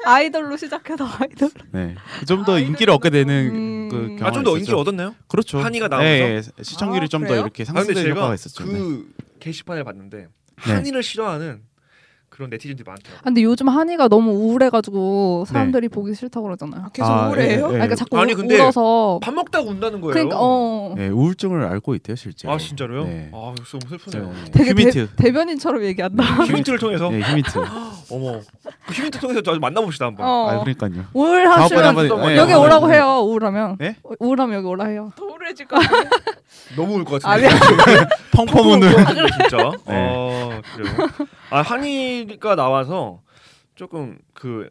[0.04, 1.50] 아이돌로 시작해서 아이돌.
[1.72, 1.94] 네.
[2.26, 3.88] 좀 더 인기를 얻게 되는 음.
[3.90, 4.72] 그 경험이 아 좀더 있었죠.
[4.72, 5.14] 인기 얻었나요?
[5.28, 5.58] 그렇죠.
[5.60, 6.04] 한이가 나와서?
[6.08, 7.42] 네, 시청률이 아, 좀더 그래요?
[7.42, 8.64] 이렇게 아 근데 상승되는 효과가 있었죠.
[8.64, 8.72] 네.
[8.72, 10.72] 그 게시판을 봤는데 네.
[10.72, 11.62] 한이를 싫어하는
[12.30, 13.18] 그런 네티즌들이 많더라고요.
[13.18, 16.84] 아, 근데 요즘 한이가 너무 우울해가지고 사람들이 보기 싫다고 그러잖아요.
[16.84, 17.50] 아, 계속 아, 우울해요?
[17.50, 17.62] 예, 예.
[17.64, 19.18] 아니, 그러니까 자꾸 아니, 우- 근데 울어서.
[19.22, 20.12] 밥 먹다가 운다는 거예요.
[20.14, 20.94] 그러니까 어.
[20.96, 22.54] 네, 우울증을 앓고 있대요, 실제로.
[22.54, 23.04] 아 진짜로요?
[23.04, 23.30] 네.
[23.32, 23.56] 아 너무
[23.98, 24.32] 슬프네요.
[24.46, 25.08] 저, 되게 휴민트.
[25.16, 26.22] 대, 대변인처럼 얘기한다.
[26.22, 27.50] 휴민트를 통해서 네, 휴민트.
[28.10, 28.40] 어머
[28.86, 30.26] 그 휴민트 통해서 저 만나봅시다 한번.
[30.26, 30.48] 어.
[30.50, 31.04] 아, 그러니까요.
[31.12, 32.94] 우울하시면 한번 네, 여기 오라고 네.
[32.94, 33.20] 해요.
[33.24, 33.76] 우울하면.
[33.78, 33.96] 네?
[34.20, 35.12] 우울하면 여기 오라 해요.
[35.16, 36.08] 더 우울해질 것 같아요.
[36.76, 37.48] 너무 울 것 같은데.
[37.48, 37.60] 아니야.
[38.32, 38.88] 펑펑 우는.
[38.90, 39.56] 진짜.
[39.86, 40.06] 네.
[40.16, 41.08] 어 그래요.
[41.50, 43.22] 아 한이가 나와서
[43.74, 44.68] 조금 그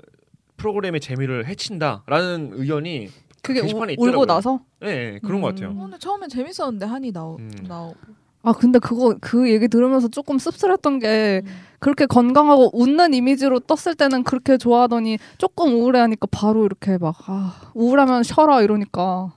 [0.57, 3.09] 프로그램의 재미를 해친다라는 의견이
[3.41, 4.25] 그게 게시판에 우, 울고 있더라고요.
[4.25, 4.59] 나서.
[4.81, 5.69] 네, 네, 그런 것 같아요.
[5.71, 7.51] 어, 근데 처음엔 재밌었는데 한이 나오 음.
[7.67, 7.95] 나오.
[8.41, 11.51] 아 근데 그거 그 얘기 들으면서 조금 씁쓸했던 게 음.
[11.79, 18.23] 그렇게 건강하고 웃는 이미지로 떴을 때는 그렇게 좋아하더니 조금 우울해하니까 바로 이렇게 막 아, 우울하면
[18.23, 19.33] 쉬어라 이러니까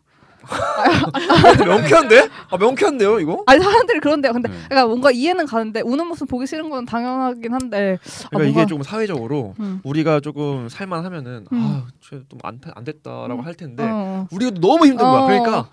[1.67, 2.29] 명쾌한데?
[2.51, 3.43] 아 명쾌한데요 이거?
[3.47, 4.33] 아니 사람들이 그런데요.
[4.33, 4.55] 근데 네.
[4.69, 8.67] 그러니까 뭔가 이해는 가는데 우는 모습 보기 싫은 건 당연하긴 한데 아, 그러니까 이게 뭔가-
[8.67, 9.81] 조금 사회적으로 음.
[9.85, 11.83] 우리가 조금 살만하면 음.
[12.01, 13.41] 아좀안 안 됐다라고 음.
[13.47, 14.27] 할 텐데 어.
[14.31, 15.23] 우리가 너무 힘든 거야.
[15.23, 15.27] 어.
[15.27, 15.69] 그러니까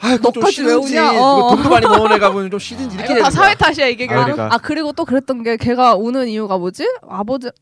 [0.00, 1.20] 아 너까지 쉬든지 우냐?
[1.20, 1.54] 어.
[1.56, 3.30] 돈도 많이 버는 애가 보면 좀 쉬든지 이렇게 되는 다.
[3.30, 4.24] 사회 탓이야 이게 아.
[4.24, 4.48] 그러니까.
[4.52, 6.86] 아 그리고 또 그랬던 게 걔가 우는 이유가 뭐지?
[7.08, 7.52] 아버지랑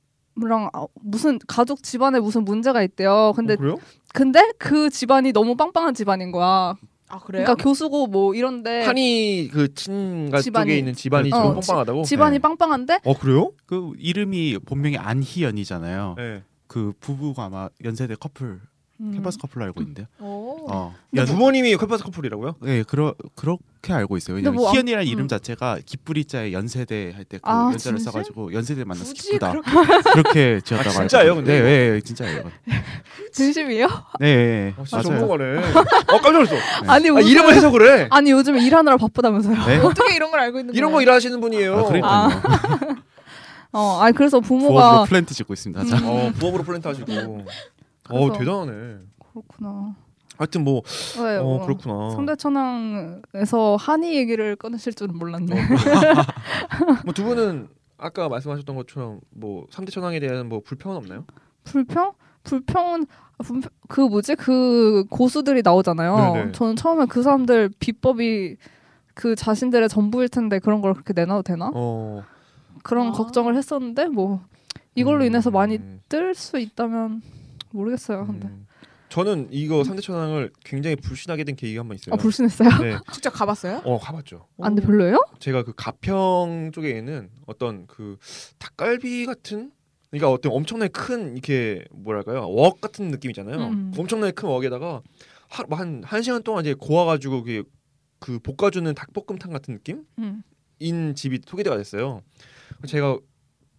[0.73, 3.33] 아, 무슨 가족 집안에 무슨 문제가 있대요.
[3.37, 3.77] 근데 어?
[4.16, 6.74] 근데 그 집안이 너무 빵빵한 집안인 거야.
[7.09, 7.44] 아 그래요?
[7.44, 12.02] 그러니까 교수고 뭐 이런데 한이 그 친가 집안이- 쪽에 있는 집안이 어, 좀 지- 뻥빵하다고?
[12.05, 12.38] 집안이 네.
[12.40, 13.52] 빵빵한데 어 그래요?
[13.66, 16.14] 그 이름이 본명이 안희연이잖아요.
[16.16, 16.42] 네.
[16.66, 18.61] 그 부부가 아마 연세대 커플, 음.
[18.98, 20.06] 캠퍼스 커플로 알고 있는데요.
[20.20, 20.66] 오.
[20.70, 20.94] 어.
[21.14, 22.56] 연, 부모님이 컬파스 커플이라고요?
[22.62, 24.37] 네, 그러 그렇게 알고 있어요.
[24.37, 25.12] 왜냐면 뭐 희연이라는 음.
[25.12, 28.11] 이름 자체가 기쁘리자에 연세대 할 때그 아, 연자를 진짜?
[28.11, 29.70] 써가지고 연세대 만나서 기쁘다 그렇게
[30.12, 31.35] 그렇게 지었다고 아, 알거든요.
[31.37, 32.50] 근데 네, 네, 네, 진짜예요.
[33.32, 33.87] 진심이에요?
[34.18, 34.74] 네, 네, 네.
[34.78, 35.20] 어, 진짜 맞아요.
[35.20, 35.59] 전문가네.
[35.72, 36.54] 어 깜짝 놀랐어.
[36.87, 38.09] 아니 아, 이름을 해석을 해.
[38.11, 39.66] 아니 요즘 일하느라 바쁘다면서요.
[39.66, 39.76] 네?
[39.78, 41.02] 어떻게 이런 걸 알고 있는 이런 거 거예요?
[41.11, 41.78] 일하시는 분이에요.
[41.78, 42.96] 아, 그러니까요.
[43.72, 45.85] 어, 아니 그래서 부업으로 부모가 플랜트 짓고 있습니다.
[45.85, 45.98] 자.
[46.02, 47.44] 어 부업으로 플랜트 하시고.
[48.11, 48.99] 어 대단하네.
[49.33, 49.95] 그렇구나.
[50.38, 50.83] 하여튼 뭐
[51.16, 52.11] 네, 어, 뭐 그렇구나.
[52.11, 55.55] 삼대천왕에서 한이 얘기를 꺼내실 줄은 몰랐네.
[57.05, 61.25] 뭐두 분은 아까 말씀하셨던 것처럼 뭐 삼대 천왕에 대한 뭐 불평은 없나요?
[61.64, 62.12] 불평?
[62.45, 63.07] 불평은
[63.38, 66.16] 아, 불평- 그 뭐지 그 고수들이 나오잖아요.
[66.35, 66.53] 네네.
[66.53, 68.57] 저는 처음에 그 사람들 비법이
[69.14, 71.71] 그 자신들의 전부일 텐데 그런 걸 그렇게 내놔도 되나?
[71.75, 72.23] 어.
[72.83, 73.12] 그런 아.
[73.12, 74.42] 걱정을 했었는데 뭐
[74.95, 75.27] 이걸로 음.
[75.29, 77.23] 인해서 많이 뜰 수 있다면
[77.77, 78.27] 모르겠어요.
[78.27, 78.67] 근데 음.
[79.09, 82.15] 저는 이거 삼대 천왕을 굉장히 불신하게 된 계기가 한 번 있어요.
[82.15, 82.69] 아 불신했어요?
[82.83, 82.99] 네.
[83.12, 83.83] 직접 가봤어요?
[83.85, 84.47] 어 가봤죠.
[84.61, 85.25] 안돼 별로예요?
[85.39, 88.19] 제가 그 가평 쪽에 있는 어떤 그
[88.59, 89.71] 닭갈비 같은
[90.11, 93.57] 그러니까 어떤 엄청나게 큰 이렇게 뭐랄까요 웍 같은 느낌이잖아요.
[93.69, 93.93] 음.
[93.97, 95.03] 엄청나게 큰 웍에다가
[95.49, 97.62] 한한 한 시간 동안 이제 고와가지고 그,
[98.19, 100.05] 그 볶아주는 닭볶음탕 같은 느낌?
[100.19, 100.43] 음.
[100.81, 102.23] 인 집이 소개가 됐어요.
[102.87, 103.19] 제가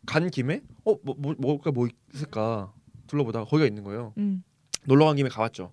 [0.05, 2.71] 간 김에 어뭐 뭐, 뭐가 뭐 있을까
[3.07, 4.13] 둘러보다가 거기가 있는 거예요.
[4.17, 4.43] 음.
[4.85, 5.71] 놀러 간 김에 가봤죠.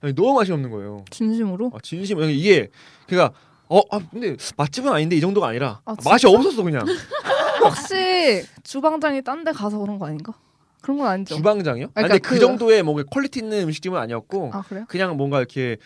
[0.00, 1.04] 아니, 너무 맛이 없는 거예요.
[1.10, 1.72] 진심으로?
[1.74, 2.68] 아, 진심 이게
[3.06, 3.32] 그니까
[3.68, 6.82] 어 아, 근데 맛집은 아닌데 이 정도가 아니라 아, 맛이 없었어 그냥
[7.62, 10.32] 혹시 주방장이 딴 데 가서 그런 거 아닌가?
[10.80, 11.34] 그런 건 아니죠.
[11.36, 11.86] 주방장이요?
[11.86, 14.84] 아, 그러니까 근데 그, 그- 정도의 뭔가 quality 있는 음식집은 아니었고 아 그래요?
[14.88, 15.76] 그냥 뭔가 이렇게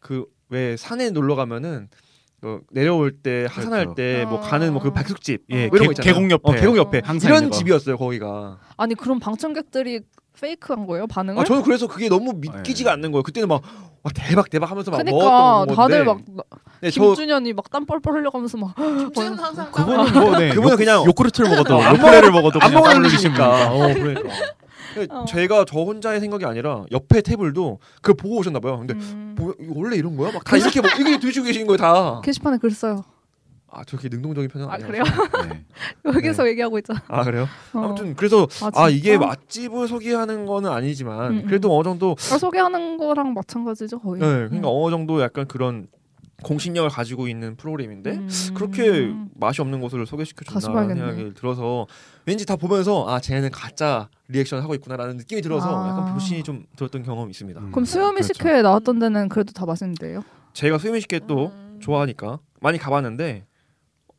[0.00, 1.88] 그 왜 산에 놀러 가면은
[2.42, 3.94] 어, 내려올 때 하산할 그렇죠.
[3.94, 4.40] 때뭐 아.
[4.42, 6.14] 가는 뭐그 백숙집 예, 뭐 이런 거 개- 있잖아요.
[6.28, 6.42] 계곡 옆에.
[6.44, 7.56] 어, 계곡 옆에 항상 이런 거.
[7.56, 10.02] 집이었어요 거기가 아니 그럼 방청객들이
[10.40, 11.40] 페이크한 거예요 반응을?
[11.40, 13.22] 아 저는 그래서 그게 너무 믿기지가 않는 거예요.
[13.22, 13.62] 그때는 막
[14.02, 16.24] 와, 대박 대박 하면서 막 그러니까 먹었던 다들 건데.
[16.34, 16.44] 막
[16.80, 18.74] 네, 저 김준현이 막 땀 뻘뻘 흘려가면서 막
[19.14, 23.72] 김준현 항상 그거는 뭐 네, 요- 그냥 요구르트를 먹어도 안 요플레를 먹어도 안 먹는 분이니까.
[23.72, 24.28] 어, 그러니까.
[24.94, 25.24] 근데 어.
[25.26, 28.78] 제가 저 혼자의 생각이 아니라 옆에 테이블도 그걸 보고 오셨나 봐요.
[28.78, 29.34] 근데 음.
[29.36, 30.30] 뭐, 원래 이런 거야?
[30.32, 32.20] 막 다 이렇게 먹 이게 드시고 계시는 거예요 다.
[32.22, 33.04] 게시판에 글 써요.
[33.74, 34.88] 아 저렇게 능동적인 편은 아 아니에요.
[34.88, 35.04] 그래요?
[35.48, 35.64] 네.
[36.06, 37.00] 여기서 얘기하고 있잖아.
[37.08, 37.46] 아 그래요?
[37.72, 37.80] 어.
[37.80, 39.18] 아무튼 그래서 아, 아, 이게?
[39.18, 41.46] 맛집을 소개하는 거는 아니지만 음, 음.
[41.46, 44.20] 그래도 어느 정도 아, 소개하는 거랑 마찬가지죠 거의.
[44.20, 44.72] 네, 그러니까 음.
[44.74, 45.88] 어느 정도 약간 그런
[46.42, 48.28] 공신력을 가지고 있는 프로그램인데 음.
[48.54, 50.94] 그렇게 맛이 없는 곳을 소개시켜 준다는.
[50.96, 51.86] 생각이 들어서
[52.26, 55.88] 왠지 다 보면서 아 쟤는 가짜 리액션 하고 있구나라는 느낌이 들어서 아.
[55.88, 57.60] 약간 불신이 좀 들었던 경험이 있습니다.
[57.60, 57.70] 음.
[57.70, 58.62] 그럼 수요미 그렇죠.
[58.62, 60.22] 나왔던 데는 그래도 다 맛있는데요?
[60.52, 61.78] 제가 수요미 식회 또 음.
[61.80, 63.46] 좋아하니까 많이 가봤는데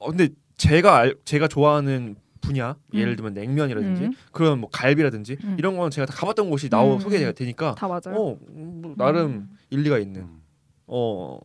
[0.05, 3.15] 어 근데 제가 알, 제가 좋아하는 분야 예를 음.
[3.15, 4.13] 들면 냉면이라든지 음.
[4.31, 5.55] 그런 뭐 갈비라든지 음.
[5.57, 6.99] 이런 거는 제가 다 가봤던 곳이 나오 음.
[6.99, 8.15] 소개가 되니까 다 맞아요.
[8.15, 9.57] 어 음, 뭐 나름 음.
[9.71, 10.41] 일리가 있는 음.
[10.85, 11.39] 어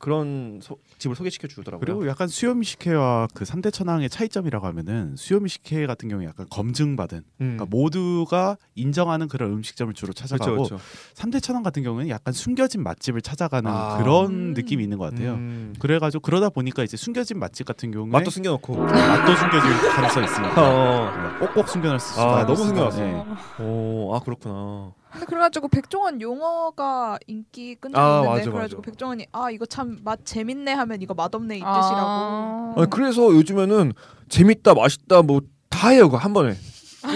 [0.00, 1.80] 그런 소, 집을 소개시켜 주더라고요.
[1.80, 7.24] 그리고 약간 수요미식회와 그 3대 천왕의 차이점이라고 하면은 수요미식회 같은 경우에 약간 검증받은 음.
[7.38, 10.84] 그러니까 모두가 인정하는 그런 음식점을 주로 찾아가고 그렇죠, 그렇죠.
[11.14, 13.98] 3대 천왕 같은 경우에는 약간 숨겨진 맛집을 찾아가는 아.
[13.98, 14.54] 그런 음.
[14.54, 15.34] 느낌이 있는 것 같아요.
[15.34, 15.74] 음.
[15.78, 18.76] 그래 가지고 그러다 보니까 이제 숨겨진 맛집 같은 경우에 맛도 숨겨 놓고.
[18.76, 21.10] 맛도 숨겨질 가능성이 있으니까 어.
[21.40, 22.46] 네, 꼭꼭 숨겨 놨을 수도 아, 있으니까.
[22.46, 23.00] 너무 숨겨 놨어.
[23.00, 23.24] 네.
[23.60, 24.92] 오, 아 그렇구나.
[25.12, 28.90] 근데 그래가지고 백종원 용어가 인기 끈 적이 아, 맞아, 그래가지고 맞아.
[28.90, 31.72] 백종원이 아 이거 참 맛 재밌네 하면 이거 맛없네 이 뜻이라고.
[31.72, 32.74] 아.
[32.76, 33.92] 아니, 그래서 요즘에는
[34.28, 36.54] 재밌다, 맛있다, 뭐 다 해요, 그거 한 번에.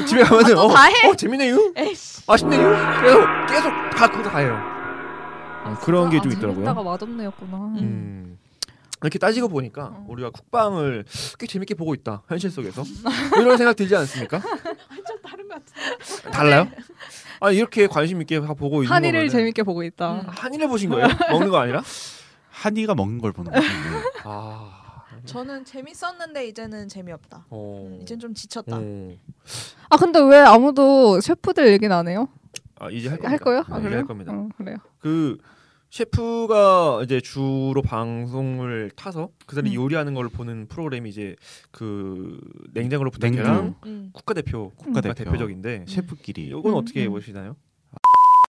[0.06, 1.08] 집에 가면은 또 어, 다 해?
[1.08, 2.22] 어 재밌네요, 에이씨.
[2.26, 2.60] 맛있네요.
[3.00, 4.56] 그래서 계속 다 그거 다 해요.
[5.64, 6.64] 어, 그런 게좀 아, 있더라고요.
[6.64, 7.56] 재밌다가 맛없네였구나.
[7.80, 8.38] 음.
[9.02, 10.06] 이렇게 따지고 보니까 어.
[10.10, 11.06] 우리가 쿡방을
[11.38, 12.82] 꽤 재밌게 보고 있다 현실 속에서
[13.40, 14.42] 이런 생각 들지 않습니까?
[15.50, 16.30] 같은데.
[16.30, 16.68] 달라요?
[17.40, 20.12] 아 이렇게 관심 있게 다 보고 있는 한이를 거면은- 재밌게 보고 있다.
[20.14, 20.22] 음.
[20.28, 21.06] 한이를 보신 거예요?
[21.30, 21.82] 먹는 거 아니라?
[22.50, 23.66] 한이가 먹는 걸 보는 거죠.
[23.66, 23.72] 네.
[24.24, 27.46] 아, 저는 재밌었는데 이제는 재미없다.
[27.50, 28.76] 어, 음, 이젠 좀 지쳤다.
[28.78, 29.10] 어.
[29.90, 32.28] 아 근데 왜 아무도 셰프들 얘기는 안 해요?
[32.78, 33.18] 아 이제 할.
[33.24, 33.58] 할 거요?
[33.60, 33.98] 네, 아, 이제 그래요?
[34.00, 34.32] 할 겁니다.
[34.32, 34.76] 어, 그래요.
[35.00, 35.38] 그
[35.90, 39.82] 셰프가 이제 주로 방송을 타서 그 사람이 음.
[39.82, 41.34] 요리하는 걸 보는 프로그램이 이제
[41.72, 42.38] 그
[42.72, 43.74] 냉장고로 부탁해랑 냉동.
[43.86, 44.10] 음.
[44.12, 45.14] 국가대표 국가대표.
[45.14, 46.46] 가 대표적인데 셰프끼리.
[46.46, 47.10] 이건 음, 어떻게 음.
[47.10, 47.56] 보시나요?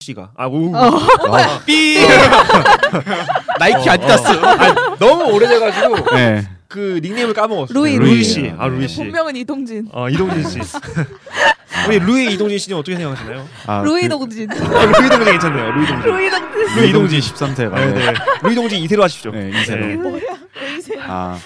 [0.00, 0.74] 씨가 아 우.
[0.74, 1.98] 아, 삐.
[3.58, 4.28] 나이키 어, 아디다스.
[4.28, 4.46] 어.
[4.46, 6.42] 아니, 너무 오래돼가지고 네.
[6.70, 7.74] 그 닉네임을 까먹었어.
[7.74, 8.24] 루이, 루이 루이.
[8.24, 8.52] 씨.
[8.56, 8.96] 아 루이 씨.
[8.98, 9.88] 본명은 이동진.
[9.92, 10.60] 어 이동진 씨.
[11.88, 13.48] 우리 루이 이동진 씨는 어떻게 생각하시나요?
[13.66, 14.50] 아, 루이 그 동진.
[14.50, 15.72] 어, 루이 동진 괜찮네요.
[15.72, 16.10] 루이 동진.
[16.12, 16.76] 루이 동진.
[16.76, 17.74] 루이 동진 13세가.
[17.74, 18.14] 네, 네.
[18.44, 19.32] 루이 동진 이대로 하십시오.
[19.32, 19.86] 네, 이세로.
[19.86, 19.96] 네.
[19.96, 20.22] 뭐야?
[20.62, 20.96] 왜 이세?
[21.00, 21.38] 아,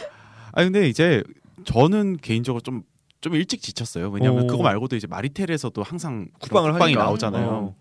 [0.52, 1.22] 아 근데 이제
[1.64, 2.82] 저는 개인적으로 좀.
[3.22, 4.10] 좀 일찍 지쳤어요.
[4.10, 4.46] 왜냐하면 오.
[4.46, 7.04] 그거 말고도 이제 마리텔에서도 항상 쿡방을 쿡방이 하니까.
[7.04, 7.46] 나오잖아요.
[7.48, 7.74] 어.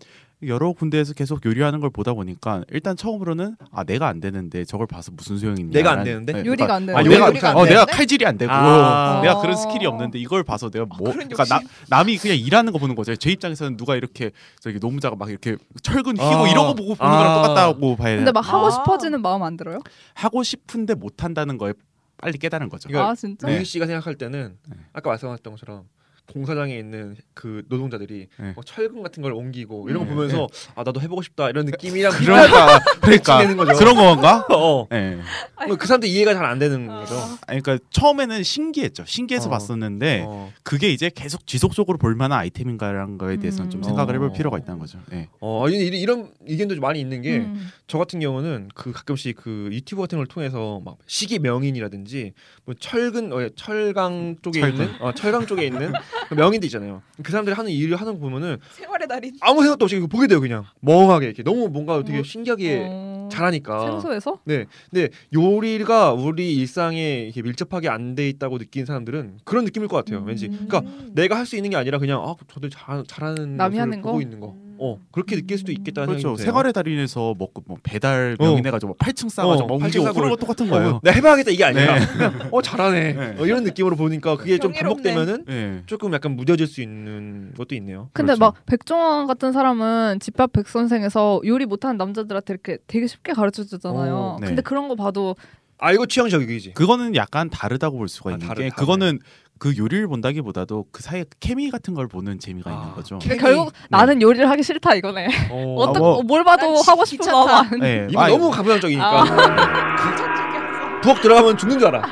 [0.48, 5.12] 여러 군데에서 계속 요리하는 걸 보다 보니까 일단 처음으로는 아 내가 안 되는데 저걸 봐서
[5.14, 5.72] 무슨 소용이 있냐.
[5.72, 6.44] 내가 안 되는데?
[6.44, 7.00] 요리가 안 되는데.
[7.00, 7.92] 아, 내가 요리가 안어 내가 되는데?
[7.92, 9.20] 칼질이 안 되고 아.
[9.22, 11.60] 내가 그런 skill이 없는데 이걸 봐서 내가 뭐 그런 그러니까 나.
[11.88, 13.14] 남이 그냥 일하는 거 보는 거죠.
[13.16, 14.30] 제 입장에서는 누가 이렇게
[14.60, 16.48] 저기 노무자가 막 이렇게 철근 휘고 아.
[16.48, 17.16] 이런 거 보고 보는 아.
[17.18, 18.70] 거랑 똑같다고 봐야 근데 막 하고 아.
[18.70, 19.80] 싶어지는 마음 안 들어요?
[20.14, 21.72] 하고 싶은데 못 한다는 거에
[22.16, 22.88] 빨리 깨달은 거죠.
[22.98, 23.48] 아 진짜?
[23.48, 24.76] 루이 씨가 생각할 때는 네.
[24.92, 25.84] 아까 말씀하셨던 것처럼
[26.32, 28.52] 공사장에 있는 그 노동자들이 네.
[28.54, 30.14] 뭐 철근 같은 걸 옮기고 이런 거 네.
[30.14, 33.74] 보면서 아 나도 해보고 싶다 이런 느낌이랑 그러니까 그러니까 되는 거죠.
[33.78, 34.46] 그런 건가?
[34.50, 34.86] 어.
[34.92, 35.18] 예.
[35.66, 37.14] 뭐그 사람들 이해가 잘 안 되는 거죠.
[37.46, 39.04] 아니, 그러니까 처음에는 신기했죠.
[39.06, 39.50] 신기해서 어.
[39.50, 40.52] 봤었는데 어.
[40.62, 43.84] 그게 이제 계속 지속적으로 볼 만한 아이템인가라는 거에 대해서는 좀 음.
[43.84, 44.32] 생각을 해볼 어.
[44.32, 44.98] 필요가 있다는 거죠.
[45.12, 45.28] 예.
[45.40, 47.46] 어, 이- 이- 이런 의견도 좀 많이 있는 게
[47.86, 48.00] 저 음.
[48.00, 52.32] 같은 경우는 그 가끔씩 그 유튜브 같은 걸 통해서 막 시기 명인이라든지
[52.64, 54.84] 뭐 철근 어, 철강 쪽에 철근.
[54.86, 55.92] 있는 어, 철강 쪽에 있는
[56.28, 57.02] 그 명인들 있잖아요.
[57.22, 59.32] 그 사람들이 하는 일을 하는 거 보면은 생활의 달인.
[59.40, 63.84] 아무 생각도 없이 보게 돼요 그냥 멍하게 이렇게 너무 뭔가 되게 뭐, 신기하게 어, 잘하니까.
[63.90, 64.40] 생소해서?
[64.44, 69.96] 네, 근데 요리가 우리 일상에 이렇게 밀접하게 안 돼 있다고 느낀 사람들은 그런 느낌일 것
[69.96, 70.22] 같아요.
[70.24, 70.46] 왠지.
[70.48, 70.82] 그러니까
[71.14, 74.22] 내가 할 수 있는 게 아니라 그냥 아 저들 잘 잘하는 남이 하는 보고 거?
[74.22, 74.54] 있는 거.
[74.84, 76.36] 어 그렇게 느낄 수도 있겠다는 그렇죠.
[76.36, 78.44] 생활의 달인에서 먹고 뭐 배달 어.
[78.44, 80.88] 명인해가지고 뭐 8층 싸가지고 어, 막 8층 옮기고 싸고 그런 거 똑같은 거예요.
[80.96, 82.48] 어, 내가 해봐야겠다 이게 아니라 네.
[82.50, 83.34] 어 잘하네 네.
[83.38, 84.72] 어, 이런 느낌으로 보니까 그게 좀.
[84.74, 85.82] 반복되면은 예.
[85.86, 88.10] 조금 약간 무뎌질 수 있는 것도 있네요.
[88.12, 88.40] 근데 그렇죠.
[88.40, 94.14] 막 백종원 같은 사람은 집밥 백선생에서 요리 못하는 남자들한테 이렇게 되게 쉽게 가르쳐 주잖아요.
[94.14, 94.48] 어, 네.
[94.48, 95.34] 근데 그런 거 봐도
[95.78, 96.74] 아 이거 취향적이지.
[96.74, 98.74] 그거는 약간 다르다고 볼 수가 아, 있는 다르- 게 다르네.
[98.80, 99.18] 그거는
[99.64, 103.18] 그 요리를 본다기보다도 그 사이에 케미 같은 걸 보는 재미가 아, 있는 거죠.
[103.18, 103.38] 케미.
[103.38, 105.26] 결국 나는 요리를 하기 싫다 이거네.
[105.50, 107.32] 어, 어떤 뭐- 뭘 봐도 난 하고 기- 싶은.
[107.32, 107.70] 마음 안.
[107.80, 108.06] 네.
[108.14, 112.02] 아, 너무 감성적이니까 귀찮게 부엌 들어가면 죽는 줄 알아.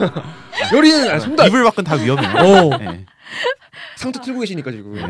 [0.72, 2.68] 요리는 아니, 손도 안- 이불 밖은 다 위험해요.
[2.72, 2.78] 어.
[2.78, 3.04] 네.
[3.96, 4.94] 상투 틀고 계시니까 지금.
[4.94, 5.02] 네.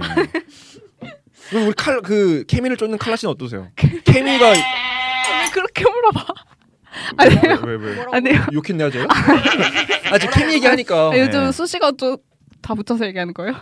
[1.51, 3.69] 그럼 우리 칼 그 케미를 쫓는 칼라 씨는 어떠세요?
[4.05, 4.61] 케미가 왜
[5.53, 6.27] 그렇게 물어봐?
[7.17, 7.61] 아니요.
[7.65, 8.05] 왜 왜?
[8.13, 8.47] 아니요.
[8.53, 8.89] 욕했네요?
[10.11, 11.53] 아 지금 케미 얘기하니까 아, 요즘 네.
[11.53, 13.55] 수식어 좀다 붙여서 얘기하는 거예요?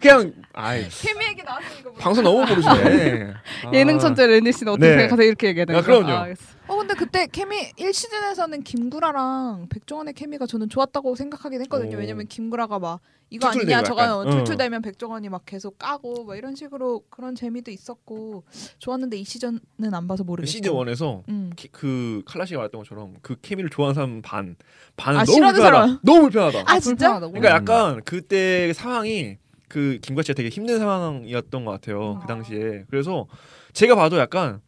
[0.00, 1.94] 그냥 아이 케미 얘기 나왔으니까 뭐.
[1.98, 3.34] 방송 너무 모르시네.
[3.64, 3.70] 아.
[3.74, 4.96] 예능 천재 레니 씨는 어떻게 네.
[4.98, 5.26] 생각하세요?
[5.26, 6.12] 이렇게 얘기해야 되는 아, 그럼요.
[6.12, 6.38] 알겠
[6.68, 6.72] 어.
[6.74, 11.96] 어 근데 그때 케미 1시즌에서는 김구라랑 백종원의 케미가 저는 좋았다고 생각하긴 했거든요.
[11.96, 12.00] 오.
[12.00, 13.00] 왜냐면 김구라가 막
[13.30, 14.14] 이거 아니냐 저거 약간.
[14.18, 14.30] 어.
[14.30, 18.44] 툴툴대면 백종원이 막 계속 까고 막 이런 식으로 그런 재미도 있었고
[18.78, 19.60] 좋았는데 이 시즌은
[19.92, 20.50] 안 봐서 모르겠고.
[20.50, 21.50] 시즌 1에서 음.
[21.72, 24.56] 그 칼라 씨가 말했던 것처럼 그 케미를 좋아하는 사람 반
[24.96, 25.86] 반은 아, 너무 싫어하는 불편하다.
[25.86, 25.98] 사람.
[26.02, 26.58] 너무 불편하다.
[26.66, 27.18] 아 진짜?
[27.18, 27.32] 불편하다고?
[27.32, 29.38] 그러니까 약간 그때 상황이
[29.68, 32.18] 그 김과 씨가 되게 힘든 상황이었던 것 같아요.
[32.20, 32.84] 그 당시에.
[32.88, 33.26] 그래서
[33.72, 34.60] 제가 봐도 약간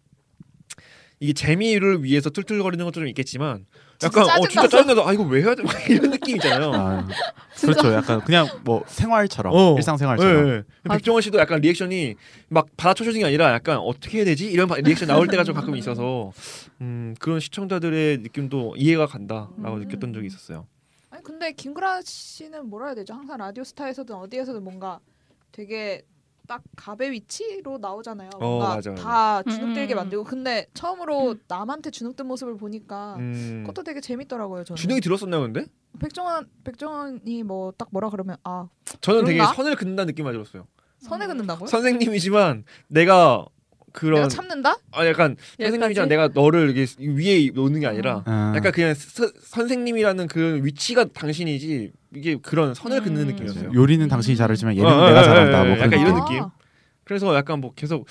[1.21, 3.67] 이게 재미를 위해서 툴툴거리는 것도 좀 있겠지만
[4.05, 5.09] 약간 진짜 어 진짜 짜증나서.
[5.09, 5.65] 아 이거 왜 해야 돼?
[5.65, 6.73] 막 이런 느낌 있잖아요.
[6.73, 7.09] 아,
[7.61, 7.93] 그렇죠.
[7.93, 9.75] 약간 그냥 뭐 생활처럼 어.
[9.77, 10.47] 일상생활처럼.
[10.47, 10.63] 네, 네.
[10.89, 12.15] 백종원 씨도 약간 리액션이
[12.49, 15.75] 막 받아쳐주는 게 아니라 약간 어떻게 해야 되지 이런 바- 리액션 나올 때가 좀 가끔
[15.75, 16.31] 있어서
[16.81, 19.79] 음, 그런 시청자들의 느낌도 이해가 간다라고 음.
[19.81, 20.67] 느꼈던 적이 있었어요.
[21.11, 23.15] 아니 근데 김구라 씨는 뭐라 해야 되죠?
[23.15, 25.01] 항상 라디오스타에서든 어디에서든 뭔가
[25.51, 26.03] 되게
[26.49, 28.31] 딱 갑의 위치로 나오잖아요.
[28.37, 29.03] 어, 뭔가 맞아, 맞아.
[29.03, 29.97] 다 주눅 들게 음.
[29.97, 34.65] 만들고 근데 처음으로 남한테 주눅 든 모습을 보니까 음, 그것도 되게 재밌더라고요.
[34.65, 34.77] 저는.
[34.77, 35.67] 주눅이 들었었나요, 근데?
[36.01, 38.69] 백종원 백종원이 뭐 딱 뭐라 그러면 아
[39.01, 39.55] 저는 되게 그런가?
[39.55, 40.67] 선을 긋는다는 느낌이 들었어요.
[41.01, 41.67] 선에 긋는다고요?
[41.69, 43.47] 선생님이지만 내가
[43.99, 44.77] 그런 내가 참는다?
[44.93, 50.27] 아 약간 선생님이지만 내가 너를 이게 위에 놓는 게 아니라 아, 약간 그냥 서- 선생님이라는
[50.29, 53.27] 그 위치가 당신이지 이게 그런 선을 긋는 음.
[53.29, 53.71] 느낌이었어요.
[53.75, 55.59] 요리는 당신이 잘하지만 예능은 어, 내가 예, 잘한다.
[55.61, 56.25] 예, 뭐 예, 그런 약간 이런 느낌.
[56.37, 56.43] 느낌?
[56.45, 56.53] 아.
[57.05, 58.07] 그래서 약간 뭐 계속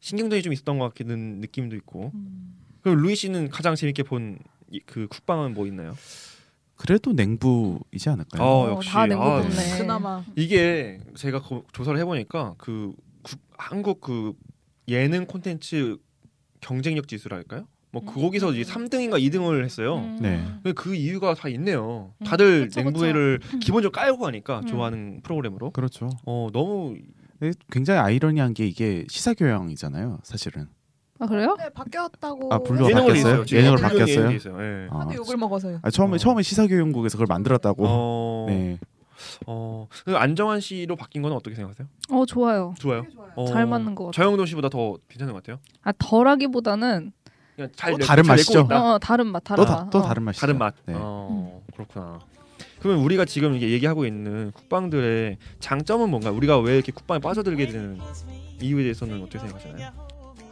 [0.00, 2.10] 신경전이 좀 있었던 것 같은 느낌도 있고.
[2.14, 2.54] 음.
[2.82, 4.38] 그럼 루이 씨는 가장 재밌게 본
[4.84, 5.96] 그 국방은 뭐 있나요?
[6.76, 8.42] 그래도 냉부이지 않을까요?
[8.42, 9.78] 어, 어, 역시 다 냉고 아, 보네.
[9.78, 14.34] 그나마 이게 제가 거- 조사를 해보니까 그 국- 한국 그
[14.88, 15.96] 예능 콘텐츠
[16.60, 17.66] 경쟁력 지수랄까요?
[17.90, 18.06] 뭐 음.
[18.06, 19.96] 거기서 이제 3등인가 2등을 했어요.
[19.96, 20.18] 음.
[20.20, 20.44] 네.
[20.62, 22.12] 근데 그 이유가 다 있네요.
[22.18, 24.66] 음, 다들 그쵸, 냉부회를 기본적으로 깔고 가니까 음.
[24.66, 25.70] 좋아하는 프로그램으로.
[25.70, 26.10] 그렇죠.
[26.26, 26.96] 어 너무
[27.70, 30.68] 굉장히 아이러니한 게 이게 시사 교양이잖아요, 사실은.
[31.20, 31.56] 아 그래요?
[31.56, 33.44] 근데 바뀌었다고 아, 분류가 바뀌었어요?
[33.50, 34.30] 예능으로 바뀌었어요?
[34.32, 34.88] 예.
[34.90, 35.80] 아, 하도 욕을 먹어서요.
[35.82, 36.18] 아, 처음에 어.
[36.18, 37.84] 처음에 시사교육국에서 그걸 만들었다고.
[37.86, 38.78] 어, 네.
[39.46, 41.86] 어, 그 안정환 씨로 바뀐 건 어떻게 생각하세요?
[42.10, 42.74] 어 좋아요.
[42.78, 43.04] 좋아요.
[43.36, 44.12] 어, 잘 맞는 것 같아요.
[44.24, 45.58] 저영돈 씨보다 더 괜찮은 것 같아요.
[45.82, 47.12] 아 덜하기보다는
[47.56, 48.60] 그냥 잘 또 내- 다른 잘 맛이죠?
[48.60, 48.94] 있다.
[48.94, 49.90] 어, 다른 맛 다른 또, 다, 맛.
[49.90, 50.02] 또 어.
[50.02, 50.40] 다른 맛이죠.
[50.40, 50.74] 다른 맛.
[50.86, 50.94] 네.
[50.96, 52.20] 어, 그렇구나.
[52.80, 56.30] 그러면 우리가 지금 이게 얘기하고 있는 국방들의 장점은 뭔가?
[56.30, 57.98] 우리가 왜 이렇게 국방에 빠져들게 되는
[58.60, 59.90] 이유에 대해서는 어떻게 생각하시나요?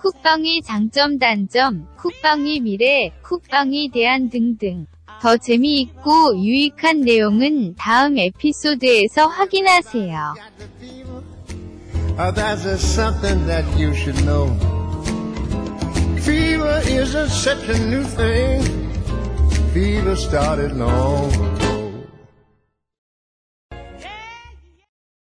[0.02, 4.86] 쿡방의 장점 단점, 쿡방의 미래, 쿡방에 대한 등등.
[5.20, 10.34] 더 재미있고 유익한 내용은 다음 에피소드에서 확인하세요.
[12.18, 12.32] Uh.
[16.26, 18.62] Fever isn't such a new thing.
[19.72, 21.75] Fever started long